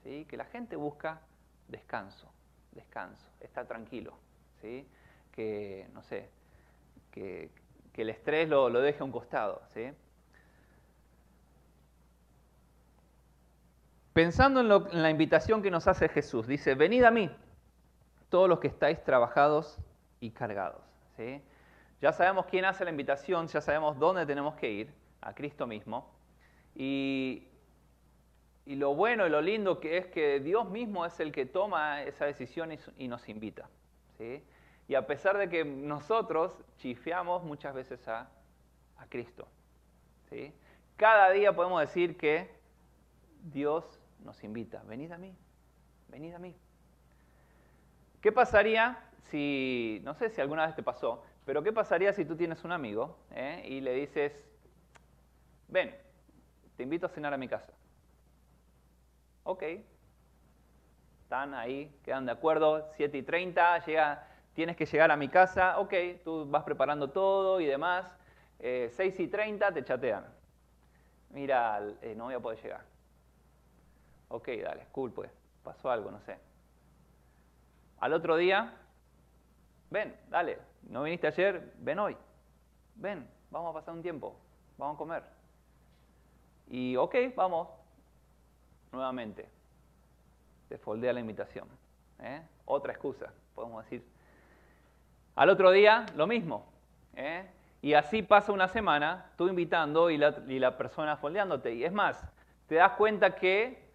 Que 0.05 0.37
la 0.37 0.45
gente 0.45 0.77
busca 0.77 1.21
descanso, 1.69 2.31
descanso, 2.73 3.27
estar 3.41 3.67
tranquilo. 3.67 4.15
¿sí? 4.61 4.87
Que, 5.33 5.89
no 5.95 6.03
sé, 6.03 6.29
que, 7.11 7.51
el 7.95 8.11
estrés 8.11 8.49
lo, 8.49 8.71
deje 8.71 9.01
a 9.01 9.05
un 9.05 9.13
costado. 9.13 9.63
¿sí? 9.73 9.91
Pensando 14.13 14.61
en, 14.61 14.93
en, 14.93 15.03
la 15.03 15.09
invitación 15.09 15.63
que 15.63 15.71
nos 15.71 15.89
hace 15.89 16.09
Jesús, 16.11 16.47
dice, 16.47 16.75
venid 16.75 17.05
a 17.05 17.11
mí, 17.11 17.35
todos 18.29 18.47
los 18.47 18.61
que 18.61 18.69
estáis 18.69 19.03
trabajados 19.05 19.79
y 20.21 20.33
cargados. 20.33 20.83
¿sí? 21.17 21.43
Ya 22.03 22.13
sabemos 22.13 22.45
quién 22.45 22.67
hace 22.67 22.85
la 22.85 22.91
invitación, 22.91 23.47
ya 23.47 23.63
sabemos 23.63 23.99
dónde 23.99 24.27
tenemos 24.27 24.55
que 24.57 24.71
ir, 24.71 24.93
a 25.23 25.35
Cristo 25.35 25.67
mismo. 25.67 26.13
Y, 26.75 27.49
y 28.67 28.77
lo 28.77 28.95
bueno 28.95 29.27
y 29.27 29.31
lo 29.31 29.43
lindo 29.43 29.79
que 29.79 29.99
es 29.99 30.07
que 30.07 30.41
Dios 30.41 30.69
mismo 30.71 31.05
es 31.05 31.21
el 31.21 31.33
que 31.33 31.47
toma 31.47 32.03
esa 32.03 32.25
decisión 32.25 32.71
y, 32.97 33.09
nos 33.09 33.29
invita. 33.29 33.69
¿sí? 34.17 34.43
Y 34.89 34.95
a 34.95 35.07
pesar 35.07 35.37
de 35.37 35.49
que 35.49 35.65
nosotros 35.65 36.57
chifeamos 36.79 37.43
muchas 37.43 37.75
veces 37.75 38.07
a, 38.09 38.31
a 38.97 39.07
Cristo. 39.09 39.47
¿sí? 40.31 40.53
Cada 40.97 41.31
día 41.31 41.55
podemos 41.55 41.81
decir 41.81 42.17
que 42.17 42.49
Dios 43.43 44.01
nos 44.21 44.43
invita, 44.43 44.83
venid 44.87 45.13
a 45.13 45.19
mí, 45.19 45.35
venid 46.09 46.35
a 46.35 46.39
mí. 46.39 46.55
¿Qué 48.23 48.33
pasaría 48.33 48.99
si, 49.25 50.01
no 50.05 50.15
sé 50.15 50.31
si 50.31 50.41
alguna 50.41 50.67
vez 50.67 50.75
te 50.75 50.83
pasó, 50.83 51.23
pero 51.45 51.63
qué 51.63 51.73
pasaría 51.73 52.15
si 52.15 52.25
tú 52.25 52.37
tienes 52.37 52.65
un 52.65 52.73
amigo 52.73 53.19
eh, 53.33 53.63
y 53.69 53.83
le 53.83 53.93
dices, 53.93 54.33
ven, 55.69 55.95
te 56.79 56.85
invito 56.85 57.05
a 57.05 57.11
cenar 57.11 57.35
a 57.35 57.37
mi 57.37 57.49
casa? 57.49 57.75
Ok, 59.47 59.63
están 61.23 61.53
ahí, 61.53 61.95
quedan 62.03 62.25
de 62.25 62.33
acuerdo, 62.33 62.89
7 62.97 63.19
y 63.19 63.23
30, 63.23 63.85
llega, 63.85 64.27
tienes 64.55 64.75
que 64.75 64.87
llegar 64.87 65.11
a 65.11 65.17
mi 65.17 65.29
casa, 65.29 65.79
ok, 65.79 65.93
tú 66.25 66.47
vas 66.49 66.65
preparando 66.65 67.11
todo 67.11 67.61
y 67.61 67.67
demás, 67.67 68.07
6 68.59 68.99
eh, 68.99 69.23
y 69.23 69.29
30 69.29 69.73
te 69.73 69.85
chatean. 69.85 70.25
Mira, 71.29 71.83
eh, 72.01 72.15
no 72.17 72.25
voy 72.25 72.35
a 72.35 72.41
poder 72.41 72.63
llegar. 72.63 72.85
Ok, 74.29 74.49
dale, 74.63 74.87
cool 74.93 75.13
pues, 75.13 75.31
pasó 75.63 75.91
algo, 75.91 76.11
no 76.11 76.21
sé. 76.23 76.39
Al 77.99 78.15
otro 78.15 78.37
día, 78.37 78.73
ven, 79.91 80.17
dale, 80.31 80.59
no 80.85 81.03
viniste 81.03 81.27
ayer, 81.27 81.75
ven 81.81 81.99
hoy. 81.99 82.17
Ven, 82.95 83.29
vamos 83.51 83.71
a 83.71 83.75
pasar 83.75 83.93
un 83.93 84.03
tiempo, 84.03 84.39
vamos 84.79 84.95
a 84.95 84.99
comer. 84.99 85.23
Y 86.69 86.97
ok, 86.97 87.15
vamos, 87.37 87.69
nuevamente. 88.95 89.49
Te 90.69 90.79
foldea 90.79 91.13
la 91.13 91.21
invitación. 91.21 91.69
¿eh? 92.21 92.43
Otra 92.65 92.93
excusa, 92.93 93.33
podemos 93.55 93.85
decir. 93.85 94.05
Al 95.37 95.51
otro 95.51 95.71
día, 95.71 96.07
lo 96.17 96.27
mismo. 96.27 96.67
¿eh? 97.17 97.47
Y 97.83 97.95
así 97.95 98.23
pasa 98.23 98.53
una 98.53 98.69
semana, 98.69 99.31
tú 99.37 99.49
invitando 99.49 100.09
y 100.09 100.17
la, 100.17 100.35
y 100.49 100.59
la, 100.59 100.79
persona 100.79 101.17
foldeándote. 101.17 101.75
Y 101.75 101.85
es 101.85 101.93
más, 101.93 102.25
te 102.67 102.77
das 102.77 102.93
cuenta 102.93 103.35
que, 103.35 103.91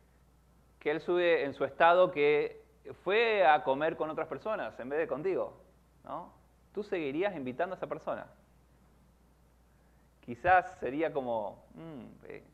que 0.80 0.92
él 0.92 1.02
sube 1.02 1.44
en 1.44 1.54
su 1.54 1.66
estado 1.66 2.12
que 2.12 2.64
fue 3.04 3.46
a 3.46 3.64
comer 3.64 3.96
con 3.96 4.10
otras 4.10 4.28
personas 4.28 4.80
en 4.80 4.90
vez 4.90 5.00
de 5.00 5.08
contigo, 5.08 5.62
¿no? 6.04 6.34
Tú 6.74 6.84
seguirías 6.84 7.36
invitando 7.36 7.76
a 7.76 7.78
esa 7.78 7.88
persona. 7.88 8.28
Quizás 10.22 10.78
sería 10.80 11.12
como, 11.12 11.66
mm, 11.74 12.06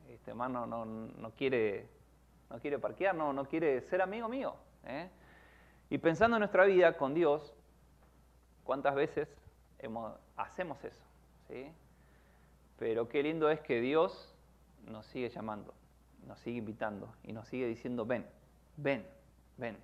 este 0.09 0.31
hermano 0.31 0.65
no, 0.65 1.31
quiere, 1.31 1.89
no 2.55 2.61
quiere 2.61 2.79
parquear, 2.79 3.13
no, 3.13 3.33
no 3.33 3.43
quiere 3.43 3.81
ser 3.81 4.01
amigo 4.01 4.29
mío. 4.29 4.55
¿eh? 4.85 5.09
Y 5.89 5.97
pensando 5.97 6.37
en 6.37 6.39
nuestra 6.39 6.63
vida 6.63 6.95
con 6.95 7.13
Dios, 7.13 7.53
¿cuántas 8.63 8.95
veces 8.95 9.27
hacemos 10.37 10.81
eso? 10.85 11.03
¿sí? 11.49 11.69
Pero 12.79 13.09
qué 13.09 13.23
lindo 13.23 13.49
es 13.49 13.59
que 13.59 13.81
Dios 13.81 14.33
nos 14.87 15.05
sigue 15.07 15.27
llamando, 15.27 15.73
nos 16.25 16.39
sigue 16.39 16.59
invitando 16.59 17.13
y 17.25 17.33
nos 17.33 17.45
sigue 17.49 17.67
diciendo, 17.67 18.05
ven, 18.05 18.25
ven, 18.77 19.05
ven, 19.57 19.77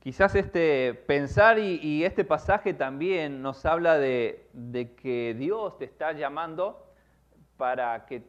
Quizás 0.00 0.34
este 0.34 0.94
pensar 0.94 1.58
y, 1.58 2.04
este 2.04 2.24
pasaje 2.24 2.72
también 2.72 3.42
nos 3.42 3.66
habla 3.66 3.98
de, 3.98 4.46
que 5.00 5.34
Dios 5.38 5.76
te 5.76 5.84
está 5.84 6.12
llamando 6.12 6.89
para 7.60 8.06
que, 8.06 8.22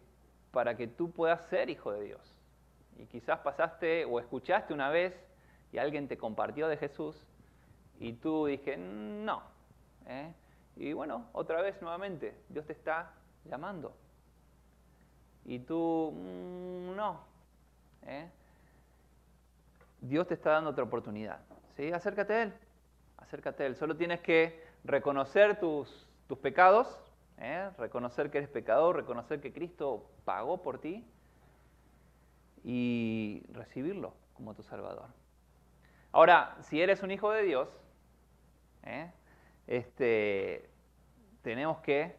para 0.51 0.75
que 0.75 0.87
tú 0.87 1.09
puedas 1.09 1.41
ser 1.45 1.69
hijo 1.69 1.93
de 1.93 2.03
Dios. 2.03 2.35
Y 2.97 3.05
quizás 3.05 3.39
pasaste 3.39 4.03
o 4.03 4.19
escuchaste 4.19 4.73
una 4.73 4.89
vez 4.89 5.15
y 5.71 5.77
alguien 5.77 6.09
te 6.09 6.17
compartió 6.17 6.67
de 6.67 6.75
Jesús 6.75 7.15
y 7.97 8.11
tú 8.11 8.47
dije, 8.47 8.75
no. 8.75 9.41
¿eh? 10.05 10.33
Y 10.75 10.91
bueno, 10.91 11.29
otra 11.31 11.61
vez 11.61 11.81
nuevamente, 11.81 12.35
Dios 12.49 12.65
te 12.65 12.73
está 12.73 13.13
llamando. 13.45 13.95
Y 15.45 15.59
tú, 15.59 16.11
mm, 16.13 16.93
no. 16.93 17.21
¿eh? 18.05 18.27
Dios 20.01 20.27
te 20.27 20.33
está 20.33 20.51
dando 20.51 20.71
otra 20.71 20.83
oportunidad. 20.83 21.39
¿sí? 21.77 21.89
Acércate 21.93 22.33
a 22.33 22.43
Él, 22.43 22.53
acércate 23.15 23.63
a 23.63 23.65
Él. 23.67 23.77
Solo 23.77 23.95
tienes 23.95 24.19
que 24.19 24.61
reconocer 24.83 25.57
tus, 25.57 26.05
tus 26.27 26.37
pecados, 26.37 26.99
¿eh? 27.41 27.69
reconocer 27.77 28.29
que 28.29 28.37
eres 28.37 28.49
pecador, 28.49 28.95
reconocer 28.95 29.41
que 29.41 29.51
Cristo 29.51 30.09
pagó 30.23 30.61
por 30.61 30.79
ti 30.79 31.05
y 32.63 33.43
recibirlo 33.51 34.13
como 34.33 34.53
tu 34.53 34.63
Salvador. 34.63 35.07
Ahora, 36.11 36.57
si 36.61 36.81
eres 36.81 37.01
un 37.03 37.11
hijo 37.11 37.31
de 37.31 37.43
Dios, 37.43 37.69
¿eh? 38.83 39.11
este, 39.67 40.69
tenemos 41.41 41.79
que, 41.79 42.15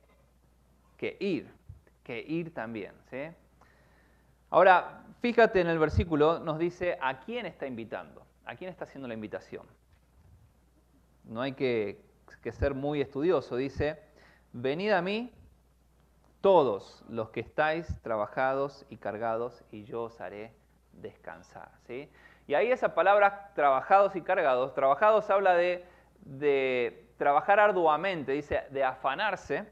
que, 0.97 1.17
ir, 1.21 1.49
que 2.03 2.21
ir 2.21 2.53
también. 2.53 2.93
Ahora, 4.51 5.05
fíjate 5.21 5.61
en 5.61 5.69
el 5.69 5.79
versículo, 5.79 6.41
nos 6.41 6.59
dice 6.59 6.99
a 7.01 7.21
quién 7.21 7.47
está 7.47 7.67
invitando, 7.67 8.27
a 8.45 8.57
quién 8.57 8.71
está 8.71 8.85
haciendo 8.85 9.09
la 9.09 9.15
invitación. 9.15 9.67
No 11.25 11.41
hay 11.41 11.53
que, 11.53 12.05
que 12.43 12.53
ser 12.53 12.75
muy 12.75 13.01
estudioso, 13.01 13.57
dice, 13.57 14.12
venid 14.53 14.93
a 14.93 15.03
mí 15.03 15.33
todos 16.41 17.05
los 17.09 17.31
que 17.31 17.41
estáis 17.41 17.87
trabajados 18.03 18.85
y 18.91 18.97
cargados, 18.97 19.65
y 19.71 19.85
yo 19.85 20.05
os 20.05 20.21
haré 20.21 20.53
descansar. 20.93 21.71
¿sí? 21.87 22.11
Y 22.47 22.55
ahí 22.55 22.71
esa 22.71 22.95
palabra 22.95 23.53
trabajados 23.55 24.17
y 24.17 24.23
cargados, 24.23 24.75
trabajados 24.75 25.31
habla 25.31 25.55
de, 25.55 25.85
de 26.21 27.09
trabajar 27.17 27.61
arduamente, 27.61 28.33
dice, 28.33 28.65
de 28.71 28.83
afanarse, 28.85 29.69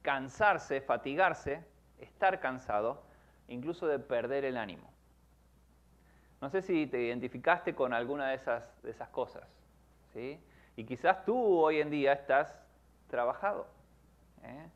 cansarse, 0.00 0.80
fatigarse, 0.80 1.62
estar 1.98 2.40
cansado, 2.40 3.02
incluso 3.48 3.86
de 3.86 3.98
perder 3.98 4.44
el 4.44 4.56
ánimo. 4.56 4.90
No 6.40 6.50
sé 6.50 6.62
si 6.62 6.86
te 6.86 7.00
identificaste 7.00 7.74
con 7.74 7.92
alguna 7.92 8.30
de 8.30 8.34
esas, 8.34 8.64
de 8.82 8.90
esas 8.90 9.08
cosas. 9.10 9.44
¿sí? 10.12 10.40
Y 10.74 10.84
quizás 10.84 11.24
tú 11.24 11.36
hoy 11.36 11.80
en 11.80 11.90
día 11.90 12.14
estás 12.14 12.58
trabajado. 13.08 13.66
¿Eh? 14.42 14.68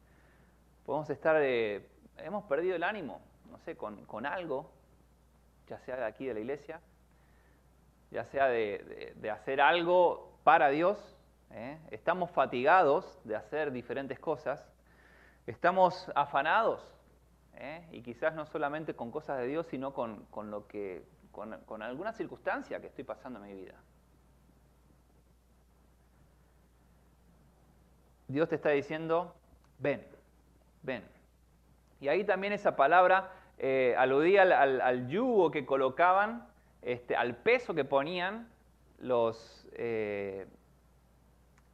Podemos 0.84 1.10
estar, 1.10 1.36
eh, 1.40 1.86
hemos 2.18 2.44
perdido 2.44 2.76
el 2.76 2.84
ánimo, 2.84 3.20
no 3.50 3.58
sé, 3.58 3.76
con, 3.76 4.26
algo, 4.26 4.70
ya 5.66 5.78
sea 5.80 5.96
de 5.96 6.04
aquí 6.04 6.26
de 6.26 6.34
la 6.34 6.40
iglesia, 6.40 6.80
ya 8.10 8.24
sea 8.24 8.46
de, 8.46 9.30
hacer 9.32 9.60
algo 9.60 10.38
para 10.44 10.68
Dios. 10.68 11.16
¿eh? 11.50 11.78
Estamos 11.90 12.30
fatigados 12.30 13.18
de 13.24 13.36
hacer 13.36 13.72
diferentes 13.72 14.18
cosas. 14.18 14.64
Estamos 15.46 16.10
afanados. 16.14 16.92
Y 17.90 18.02
quizás 18.02 18.34
no 18.34 18.44
solamente 18.44 18.94
con 18.94 19.10
cosas 19.10 19.38
de 19.38 19.46
Dios, 19.46 19.66
sino 19.68 19.94
con, 19.94 20.26
lo 20.50 20.66
que, 20.66 21.02
con, 21.32 21.58
con 21.64 21.80
alguna 21.80 22.12
circunstancia 22.12 22.80
que 22.80 22.88
estoy 22.88 23.04
pasando 23.04 23.42
en 23.42 23.46
mi 23.46 23.54
vida. 23.54 23.74
Dios 28.28 28.48
te 28.48 28.56
está 28.56 28.70
diciendo, 28.70 29.34
ven, 29.78 30.06
ven. 30.82 31.04
Y 32.00 32.08
ahí 32.08 32.24
también 32.24 32.52
esa 32.52 32.76
palabra 32.76 33.32
eh, 33.58 33.94
aludía 33.96 34.42
al, 34.42 35.08
yugo 35.08 35.50
que 35.50 35.64
colocaban, 35.64 36.46
este, 36.82 37.16
al 37.16 37.36
peso 37.36 37.74
que 37.74 37.84
ponían 37.84 38.48
los, 38.98 39.66
eh, 39.72 40.46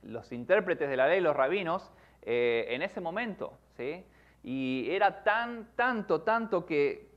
los 0.02 0.30
intérpretes 0.32 0.88
de 0.88 0.96
la 0.96 1.08
ley, 1.08 1.20
los 1.20 1.34
rabinos, 1.34 1.92
eh, 2.22 2.66
en 2.70 2.82
ese 2.82 3.00
momento. 3.00 3.58
¿sí? 3.76 4.04
Y 4.44 4.88
era 4.90 5.24
tan, 5.24 5.74
tanto, 5.74 6.22
tanto 6.22 6.64
que, 6.64 7.08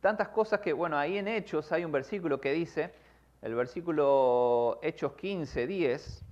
tantas 0.00 0.28
cosas 0.28 0.60
que, 0.60 0.72
bueno, 0.72 0.98
ahí 0.98 1.18
en 1.18 1.28
Hechos 1.28 1.70
hay 1.70 1.84
un 1.84 1.92
versículo 1.92 2.40
que 2.40 2.52
dice, 2.52 2.92
el 3.42 3.54
versículo 3.54 4.80
Hechos 4.82 5.12
15, 5.14 5.66
10, 5.66 6.24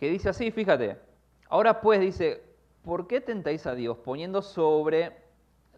que 0.00 0.08
dice 0.08 0.30
así, 0.30 0.50
fíjate. 0.50 0.96
Ahora 1.50 1.82
pues 1.82 2.00
dice, 2.00 2.42
¿por 2.82 3.06
qué 3.06 3.20
tentáis 3.20 3.66
a 3.66 3.74
Dios 3.74 3.98
poniendo 3.98 4.40
sobre 4.40 5.14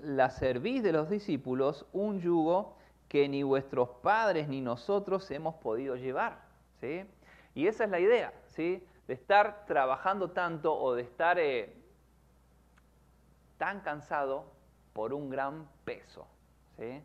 la 0.00 0.30
cerviz 0.30 0.84
de 0.84 0.92
los 0.92 1.10
discípulos 1.10 1.86
un 1.92 2.20
yugo 2.20 2.76
que 3.08 3.28
ni 3.28 3.42
vuestros 3.42 3.88
padres 4.00 4.46
ni 4.46 4.60
nosotros 4.60 5.28
hemos 5.32 5.56
podido 5.56 5.96
llevar? 5.96 6.40
¿Sí? 6.80 7.04
Y 7.56 7.66
esa 7.66 7.82
es 7.82 7.90
la 7.90 7.98
idea, 7.98 8.32
¿sí? 8.46 8.86
De 9.08 9.14
estar 9.14 9.66
trabajando 9.66 10.30
tanto 10.30 10.72
o 10.72 10.94
de 10.94 11.02
estar 11.02 11.40
eh, 11.40 11.74
tan 13.58 13.80
cansado 13.80 14.52
por 14.92 15.12
un 15.12 15.30
gran 15.30 15.68
peso. 15.84 16.28
¿sí? 16.78 17.02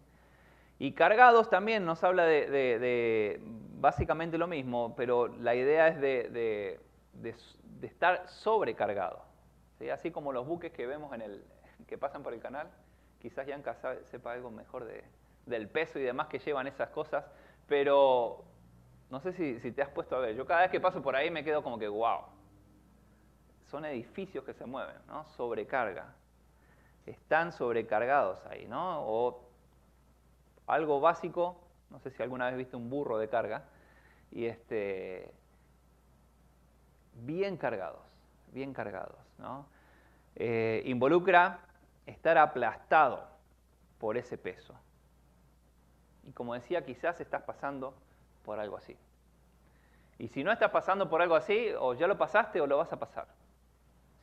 Y 0.77 0.91
cargados 0.91 1.49
también 1.49 1.83
nos 1.83 2.03
habla 2.03 2.25
de, 2.25 3.41
básicamente 3.79 4.37
lo 4.37 4.45
mismo, 4.45 4.95
pero 4.95 5.27
la 5.27 5.55
idea 5.55 5.87
es 5.87 5.99
de, 5.99 6.29
de, 6.29 6.79
estar 7.81 8.27
sobrecargado. 8.27 9.23
¿sí? 9.77 9.89
Así 9.89 10.11
como 10.11 10.31
los 10.31 10.45
buques 10.47 10.71
que 10.71 10.85
vemos 10.85 11.13
en 11.13 11.21
el, 11.21 11.45
que 11.87 11.97
pasan 11.97 12.23
por 12.23 12.33
el 12.33 12.39
canal, 12.39 12.69
quizás 13.19 13.47
Yanka 13.47 13.75
sepa 14.05 14.33
algo 14.33 14.51
mejor 14.51 14.85
de, 14.85 15.03
del 15.45 15.67
peso 15.69 15.99
y 15.99 16.03
demás 16.03 16.27
que 16.27 16.39
llevan 16.39 16.67
esas 16.67 16.89
cosas, 16.89 17.25
pero 17.67 18.43
no 19.09 19.19
sé 19.19 19.33
si, 19.33 19.59
si, 19.59 19.71
te 19.71 19.81
has 19.81 19.89
puesto 19.89 20.15
a 20.15 20.19
ver, 20.19 20.35
yo 20.35 20.45
cada 20.45 20.61
vez 20.61 20.71
que 20.71 20.79
paso 20.79 21.01
por 21.01 21.15
ahí 21.15 21.31
me 21.31 21.43
quedo 21.43 21.63
como 21.63 21.79
que, 21.79 21.87
wow, 21.87 22.21
son 23.69 23.85
edificios 23.85 24.43
que 24.43 24.53
se 24.53 24.65
mueven, 24.65 24.95
¿no? 25.07 25.25
Sobrecarga. 25.29 26.13
Están 27.05 27.51
sobrecargados 27.51 28.45
ahí, 28.45 28.67
¿no? 28.67 29.01
O 29.01 29.47
algo 30.67 30.99
básico, 30.99 31.61
no 31.89 31.99
sé 31.99 32.11
si 32.11 32.21
alguna 32.21 32.47
vez 32.47 32.57
viste 32.57 32.75
un 32.75 32.89
burro 32.89 33.17
de 33.17 33.29
carga, 33.29 33.65
y 34.31 34.45
este, 34.45 35.31
bien 37.21 37.57
cargados, 37.57 38.05
bien 38.51 38.73
cargados. 38.73 39.17
¿no? 39.37 39.65
Eh, 40.35 40.83
involucra 40.85 41.59
estar 42.05 42.37
aplastado 42.37 43.27
por 43.99 44.17
ese 44.17 44.37
peso. 44.37 44.73
Y 46.23 46.31
como 46.31 46.53
decía, 46.53 46.85
quizás 46.85 47.19
estás 47.21 47.43
pasando 47.43 47.93
por 48.43 48.59
algo 48.59 48.77
así. 48.77 48.97
Y 50.19 50.27
si 50.29 50.43
no 50.43 50.51
estás 50.51 50.71
pasando 50.71 51.09
por 51.09 51.21
algo 51.21 51.35
así, 51.35 51.69
o 51.79 51.93
ya 51.93 52.07
lo 52.07 52.17
pasaste 52.17 52.59
o 52.59 52.67
lo 52.67 52.77
vas 52.77 52.91
a 52.91 52.97
pasar. 52.97 53.27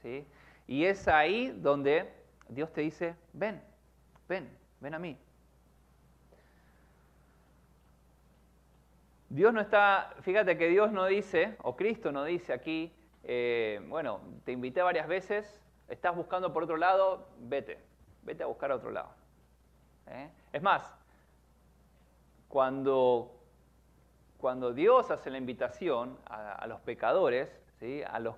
¿sí? 0.03 0.27
Y 0.67 0.85
es 0.85 1.09
ahí 1.09 1.51
donde 1.51 2.13
Dios 2.49 2.73
te 2.73 2.81
dice, 2.81 3.15
ven, 3.33 3.63
ven, 4.29 4.51
ven 4.81 4.95
a 4.95 4.99
mí. 4.99 5.17
Dios 9.35 9.53
no 9.53 9.61
está, 9.61 10.15
fíjate 10.21 10.57
que 10.57 10.69
Dios 10.69 10.93
no 10.93 11.07
dice, 11.07 11.57
o 11.65 11.75
Cristo 11.75 12.13
no 12.13 12.23
dice 12.23 12.53
aquí, 12.53 12.95
eh, 13.25 13.85
bueno, 13.89 14.21
te 14.45 14.53
invité 14.53 14.81
varias 14.81 15.09
veces, 15.09 15.61
estás 15.89 16.15
buscando 16.15 16.53
por 16.53 16.63
otro 16.63 16.77
lado, 16.77 17.27
vete, 17.41 17.81
vete 18.23 18.45
a 18.45 18.47
buscar 18.47 18.71
a 18.71 18.77
otro 18.77 18.93
lado. 18.93 19.09
¿eh? 20.07 20.31
Es 20.53 20.63
más, 20.63 20.95
cuando, 22.47 23.35
cuando 24.39 24.73
Dios 24.73 25.11
hace 25.11 25.31
la 25.31 25.39
invitación 25.39 26.17
a, 26.27 26.65
los 26.69 26.81
pecadores, 26.83 27.61
¿sí? 27.81 28.05
a, 28.09 28.21
los, 28.21 28.37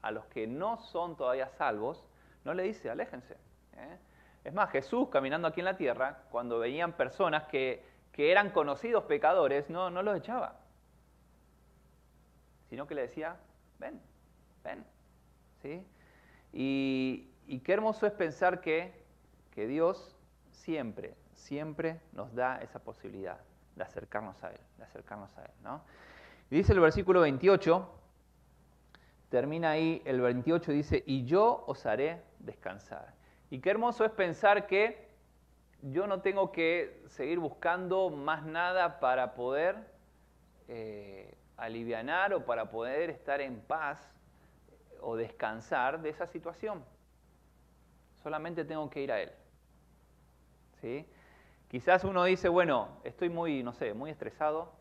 a 0.00 0.10
los 0.10 0.24
que 0.24 0.46
no 0.46 0.78
son 0.78 1.18
todavía 1.18 1.50
salvos, 1.50 2.08
no 2.46 2.54
le 2.54 2.62
dice, 2.62 2.88
aléjense. 2.88 3.34
¿eh? 3.76 3.98
Es 4.44 4.54
más, 4.54 4.70
Jesús 4.70 5.10
caminando 5.10 5.48
aquí 5.48 5.60
en 5.60 5.66
la 5.66 5.76
tierra, 5.76 6.22
cuando 6.30 6.58
veían 6.58 6.94
personas 6.94 7.44
que 7.44 7.89
que 8.20 8.30
eran 8.30 8.50
conocidos 8.50 9.04
pecadores, 9.04 9.70
no, 9.70 9.88
no 9.88 10.02
los 10.02 10.14
echaba, 10.18 10.60
sino 12.68 12.86
que 12.86 12.94
le 12.94 13.00
decía, 13.00 13.38
ven, 13.78 13.98
ven. 14.62 14.84
¿Sí? 15.62 15.82
Y, 16.52 17.60
qué 17.60 17.72
hermoso 17.72 18.06
es 18.06 18.12
pensar 18.12 18.60
que, 18.60 18.92
que 19.52 19.66
Dios 19.66 20.18
siempre, 20.50 21.16
siempre 21.32 22.02
nos 22.12 22.34
da 22.34 22.60
esa 22.60 22.80
posibilidad 22.80 23.40
de 23.74 23.84
acercarnos 23.84 24.44
a 24.44 24.50
Él, 24.50 24.60
de 24.76 24.84
acercarnos 24.84 25.34
a 25.38 25.46
Él. 25.46 25.52
¿no? 25.62 25.80
Dice 26.50 26.74
el 26.74 26.80
versículo 26.80 27.22
28, 27.22 27.90
termina 29.30 29.70
ahí, 29.70 30.02
el 30.04 30.20
28 30.20 30.72
dice, 30.72 31.02
y 31.06 31.24
yo 31.24 31.64
os 31.66 31.86
haré 31.86 32.20
descansar. 32.38 33.14
Y 33.48 33.60
qué 33.60 33.70
hermoso 33.70 34.04
es 34.04 34.10
pensar 34.10 34.66
que 34.66 35.08
yo 35.82 36.06
no 36.06 36.20
tengo 36.20 36.52
que 36.52 37.02
seguir 37.08 37.38
buscando 37.38 38.10
más 38.10 38.44
nada 38.44 39.00
para 39.00 39.34
poder 39.34 39.76
eh, 40.68 41.34
alivianar 41.56 42.34
o 42.34 42.44
para 42.44 42.70
poder 42.70 43.10
estar 43.10 43.40
en 43.40 43.60
paz 43.60 44.12
o 45.00 45.16
descansar 45.16 46.00
de 46.00 46.10
esa 46.10 46.26
situación. 46.26 46.84
Solamente 48.22 48.64
tengo 48.64 48.88
que 48.90 49.02
ir 49.02 49.12
a 49.12 49.20
Él. 49.20 49.32
¿Sí? 50.80 51.06
Quizás 51.68 52.04
uno 52.04 52.24
dice, 52.24 52.48
bueno, 52.48 52.88
estoy 53.04 53.28
muy, 53.30 53.62
no 53.62 53.72
sé, 53.72 53.94
muy 53.94 54.10
estresado 54.10 54.72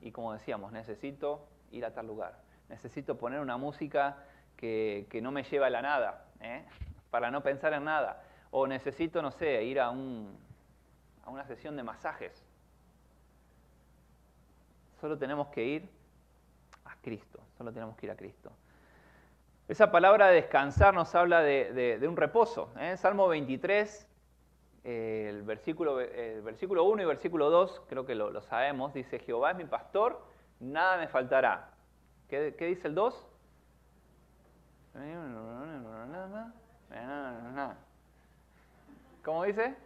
y 0.00 0.12
como 0.12 0.32
decíamos, 0.32 0.72
necesito 0.72 1.46
ir 1.70 1.84
a 1.84 1.92
tal 1.92 2.06
lugar. 2.06 2.38
Necesito 2.68 3.18
poner 3.18 3.40
una 3.40 3.56
música 3.56 4.24
que, 4.56 5.06
no 5.22 5.32
me 5.32 5.42
lleva 5.42 5.66
a 5.66 5.70
la 5.70 5.82
nada, 5.82 6.26
¿eh? 6.40 6.64
para 7.10 7.30
no 7.30 7.42
pensar 7.42 7.72
en 7.72 7.84
nada. 7.84 8.22
O 8.50 8.66
necesito, 8.66 9.22
no 9.22 9.30
sé, 9.30 9.62
ir 9.64 9.80
a, 9.80 9.90
un, 9.90 10.36
a 11.24 11.30
una 11.30 11.44
sesión 11.44 11.76
de 11.76 11.82
masajes. 11.82 12.44
Solo 15.00 15.16
tenemos 15.16 15.48
que 15.48 15.64
ir 15.64 15.88
a 16.84 16.94
Cristo, 16.96 17.40
solo 17.56 17.72
tenemos 17.72 17.96
que 17.96 18.06
ir 18.06 18.12
a 18.12 18.16
Cristo. 18.16 18.52
Esa 19.70 19.92
palabra 19.92 20.26
descansar 20.26 20.94
nos 20.94 21.14
habla 21.14 21.42
de, 21.42 22.04
un 22.08 22.16
reposo. 22.16 22.72
¿eh? 22.78 22.96
Salmo 22.96 23.28
23, 23.28 24.08
el, 24.82 25.42
versículo, 25.44 26.00
el 26.00 26.42
versículo 26.42 26.84
1 26.84 27.02
y 27.02 27.04
versículo 27.04 27.50
2, 27.50 27.82
creo 27.88 28.04
que 28.04 28.16
lo, 28.16 28.40
sabemos, 28.40 28.92
dice, 28.92 29.20
Jehová 29.20 29.52
es 29.52 29.56
mi 29.56 29.64
pastor, 29.64 30.20
nada 30.58 30.98
me 30.98 31.06
faltará. 31.06 31.70
¿Qué, 32.28 32.56
qué 32.58 32.66
dice 32.66 32.88
el 32.88 32.96
2? 32.96 33.26
¿Cómo 39.30 39.44
dice? 39.44 39.76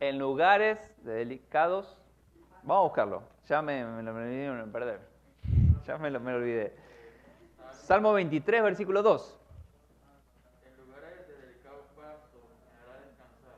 En 0.00 0.18
lugares 0.18 0.78
delicados. 1.02 1.96
Vamos 2.62 2.76
a 2.76 2.82
buscarlo. 2.82 3.22
Ya 3.48 3.62
me, 3.62 3.80
lo 3.80 4.12
me. 4.12 4.52
Ya 5.86 5.96
me 5.96 6.10
lo, 6.10 6.20
me 6.20 6.34
olvidé. 6.34 6.76
Salmo 7.70 8.12
23, 8.12 8.62
versículo 8.62 9.02
2. 9.02 9.40
En 10.66 10.76
lugares 10.84 11.26
de 11.26 11.36
delicados 11.40 11.86
pastos 11.96 12.42
me 12.70 12.78
hará 12.78 13.00
descansar. 13.00 13.54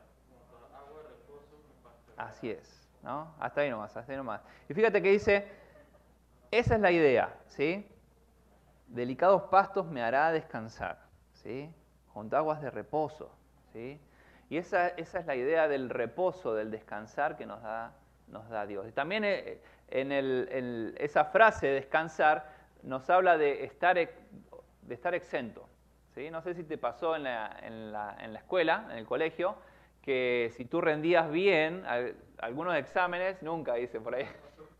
Así 2.16 2.50
es. 2.52 2.88
¿no? 3.02 3.34
Hasta 3.40 3.62
ahí 3.62 3.70
nomás, 3.70 3.96
hasta 3.96 4.12
ahí 4.12 4.18
nomás. 4.18 4.40
Y 4.68 4.74
fíjate 4.74 5.02
que 5.02 5.10
dice, 5.10 5.48
esa 6.52 6.76
es 6.76 6.80
la 6.80 6.92
idea, 6.92 7.36
¿sí? 7.48 7.84
Delicados 8.86 9.42
pastos 9.50 9.84
me 9.84 10.00
hará 10.00 10.30
descansar, 10.30 11.00
¿sí? 11.32 11.74
A 12.14 12.36
aguas 12.36 12.62
de 12.62 12.70
reposo, 12.70 13.32
¿sí? 13.72 14.00
Y 14.50 14.56
esa, 14.56 14.88
esa, 14.88 15.18
es 15.18 15.26
la 15.26 15.36
idea 15.36 15.68
del 15.68 15.90
reposo, 15.90 16.54
del 16.54 16.70
descansar 16.70 17.36
que 17.36 17.44
nos 17.44 17.62
da, 17.62 17.92
nos 18.28 18.48
da 18.48 18.66
Dios. 18.66 18.86
Y 18.88 18.92
también 18.92 19.24
eh, 19.24 19.60
en, 19.90 20.94
esa 20.98 21.26
frase, 21.26 21.66
descansar, 21.66 22.50
nos 22.82 23.08
habla 23.10 23.36
de 23.36 23.64
estar, 23.64 23.96
de 23.96 24.94
estar 24.94 25.14
exento. 25.14 25.68
¿sí? 26.14 26.30
No 26.30 26.40
sé 26.40 26.54
si 26.54 26.64
te 26.64 26.78
pasó 26.78 27.14
en 27.16 27.24
la, 27.24 27.58
en, 27.62 27.92
la, 27.92 28.16
en 28.20 28.32
la, 28.32 28.38
escuela, 28.38 28.86
en 28.90 28.98
el 28.98 29.06
colegio, 29.06 29.56
que 30.02 30.50
si 30.56 30.64
tú 30.64 30.80
rendías 30.80 31.30
bien 31.30 31.84
algunos 32.38 32.74
exámenes, 32.76 33.42
nunca 33.42 33.74
dice 33.74 34.00
por 34.00 34.14
ahí, 34.14 34.26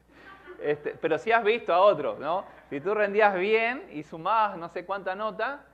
este, 0.62 0.94
pero 1.00 1.18
si 1.18 1.30
has 1.32 1.44
visto 1.44 1.74
a 1.74 1.80
otros, 1.80 2.18
¿no? 2.18 2.46
Si 2.70 2.80
tú 2.80 2.94
rendías 2.94 3.34
bien 3.34 3.86
y 3.92 4.02
sumabas 4.02 4.56
no 4.56 4.68
sé 4.68 4.86
cuánta 4.86 5.14
nota, 5.14 5.64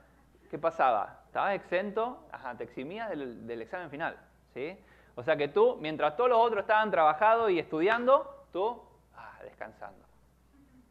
¿qué 0.55 0.59
pasaba? 0.59 1.19
Estabas 1.25 1.53
exento, 1.53 2.25
te 2.57 2.63
eximías 2.63 3.09
del, 3.09 3.61
examen 3.61 3.89
final. 3.89 4.15
¿sí? 4.53 4.79
O 5.15 5.21
sea 5.21 5.35
que 5.35 5.49
tú, 5.49 5.77
mientras 5.81 6.15
todos 6.15 6.29
los 6.29 6.39
otros 6.39 6.61
estaban 6.61 6.89
trabajando 6.91 7.49
y 7.49 7.59
estudiando, 7.59 8.47
tú 8.53 8.81
ah, 9.17 9.37
descansando. 9.43 10.05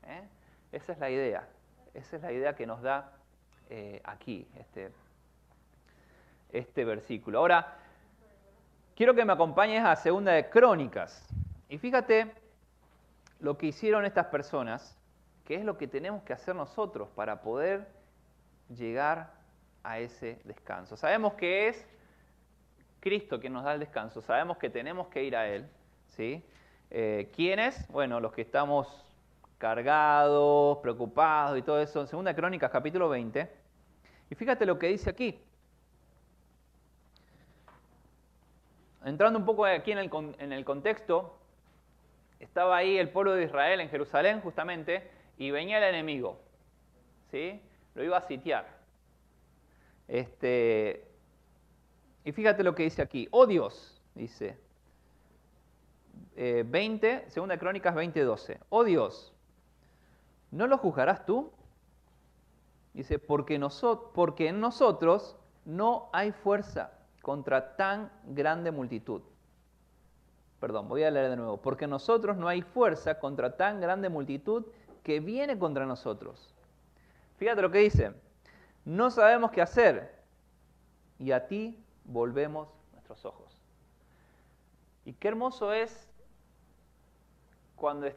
¿eh? 0.06 0.28
Esa 0.70 0.92
es 0.92 0.98
la 0.98 1.08
idea. 1.08 1.48
Esa 1.94 2.16
es 2.16 2.22
la 2.22 2.30
idea 2.30 2.54
que 2.54 2.66
nos 2.66 2.82
da 2.82 3.10
eh, 3.70 4.02
aquí 4.04 4.46
este, 4.58 4.92
este 6.52 6.84
versículo. 6.84 7.38
Ahora, 7.38 7.78
quiero 8.94 9.14
que 9.14 9.24
me 9.24 9.32
acompañes 9.32 9.82
a 9.82 9.96
Segunda 9.96 10.32
de 10.32 10.50
Crónicas. 10.50 11.26
Y 11.70 11.78
fíjate 11.78 12.34
lo 13.40 13.56
que 13.56 13.64
hicieron 13.64 14.04
estas 14.04 14.26
personas, 14.26 14.94
que 15.46 15.54
es 15.54 15.64
lo 15.64 15.78
que 15.78 15.88
tenemos 15.88 16.22
que 16.22 16.34
hacer 16.34 16.54
nosotros 16.54 17.08
para 17.14 17.40
poder 17.40 17.88
llegar 18.68 19.33
a 19.84 19.98
ese 20.00 20.40
descanso. 20.44 20.96
Sabemos 20.96 21.34
que 21.34 21.68
es 21.68 21.86
Cristo 23.00 23.38
quien 23.38 23.52
nos 23.52 23.64
da 23.64 23.74
el 23.74 23.80
descanso, 23.80 24.22
sabemos 24.22 24.56
que 24.56 24.70
tenemos 24.70 25.08
que 25.08 25.22
ir 25.22 25.36
a 25.36 25.46
Él. 25.46 25.68
¿sí? 26.08 26.42
Eh, 26.90 27.30
¿Quiénes? 27.34 27.86
Bueno, 27.88 28.18
los 28.18 28.32
que 28.32 28.42
estamos 28.42 28.88
cargados, 29.58 30.78
preocupados 30.78 31.58
y 31.58 31.62
todo 31.62 31.80
eso. 31.80 32.00
En 32.00 32.06
Segunda 32.06 32.34
Crónicas, 32.34 32.70
capítulo 32.70 33.08
20. 33.08 33.50
Y 34.30 34.34
fíjate 34.34 34.66
lo 34.66 34.78
que 34.78 34.88
dice 34.88 35.10
aquí. 35.10 35.38
Entrando 39.04 39.38
un 39.38 39.44
poco 39.44 39.66
aquí 39.66 39.92
en 39.92 39.98
el, 39.98 40.10
en 40.38 40.52
el 40.52 40.64
contexto, 40.64 41.38
estaba 42.40 42.76
ahí 42.76 42.96
el 42.96 43.10
pueblo 43.10 43.32
de 43.32 43.44
Israel 43.44 43.80
en 43.80 43.90
Jerusalén 43.90 44.40
justamente 44.40 45.10
y 45.36 45.50
venía 45.50 45.78
el 45.78 45.84
enemigo. 45.84 46.40
¿sí? 47.30 47.60
Lo 47.94 48.02
iba 48.02 48.16
a 48.16 48.22
sitiar. 48.22 48.66
Este, 50.08 51.06
y 52.24 52.32
fíjate 52.32 52.62
lo 52.62 52.74
que 52.74 52.84
dice 52.84 53.02
aquí. 53.02 53.28
Oh 53.30 53.46
Dios, 53.46 54.00
dice. 54.14 54.58
20, 56.36 57.10
eh, 57.10 57.24
segunda 57.28 57.58
Crónicas 57.58 57.94
20:12. 57.94 58.58
Oh 58.70 58.84
Dios, 58.84 59.32
¿no 60.50 60.66
lo 60.66 60.78
juzgarás 60.78 61.24
tú? 61.26 61.52
Dice, 62.92 63.18
porque, 63.18 63.60
porque 64.14 64.48
en 64.48 64.60
nosotros 64.60 65.36
no 65.64 66.10
hay 66.12 66.32
fuerza 66.32 66.92
contra 67.22 67.76
tan 67.76 68.12
grande 68.26 68.70
multitud. 68.70 69.22
Perdón, 70.60 70.88
voy 70.88 71.02
a 71.02 71.10
leer 71.10 71.30
de 71.30 71.36
nuevo. 71.36 71.60
Porque 71.60 71.84
en 71.84 71.90
nosotros 71.90 72.36
no 72.36 72.48
hay 72.48 72.62
fuerza 72.62 73.18
contra 73.18 73.56
tan 73.56 73.80
grande 73.80 74.08
multitud 74.08 74.64
que 75.02 75.20
viene 75.20 75.58
contra 75.58 75.86
nosotros. 75.86 76.54
Fíjate 77.36 77.62
lo 77.62 77.70
que 77.70 77.78
dice 77.78 78.14
no 78.84 79.10
sabemos 79.10 79.50
qué 79.50 79.62
hacer 79.62 80.14
y 81.18 81.32
a 81.32 81.46
ti 81.46 81.82
volvemos 82.04 82.68
nuestros 82.92 83.24
ojos. 83.24 83.60
Y 85.04 85.12
qué 85.14 85.28
hermoso 85.28 85.72
es 85.72 86.08
cuando 87.76 88.08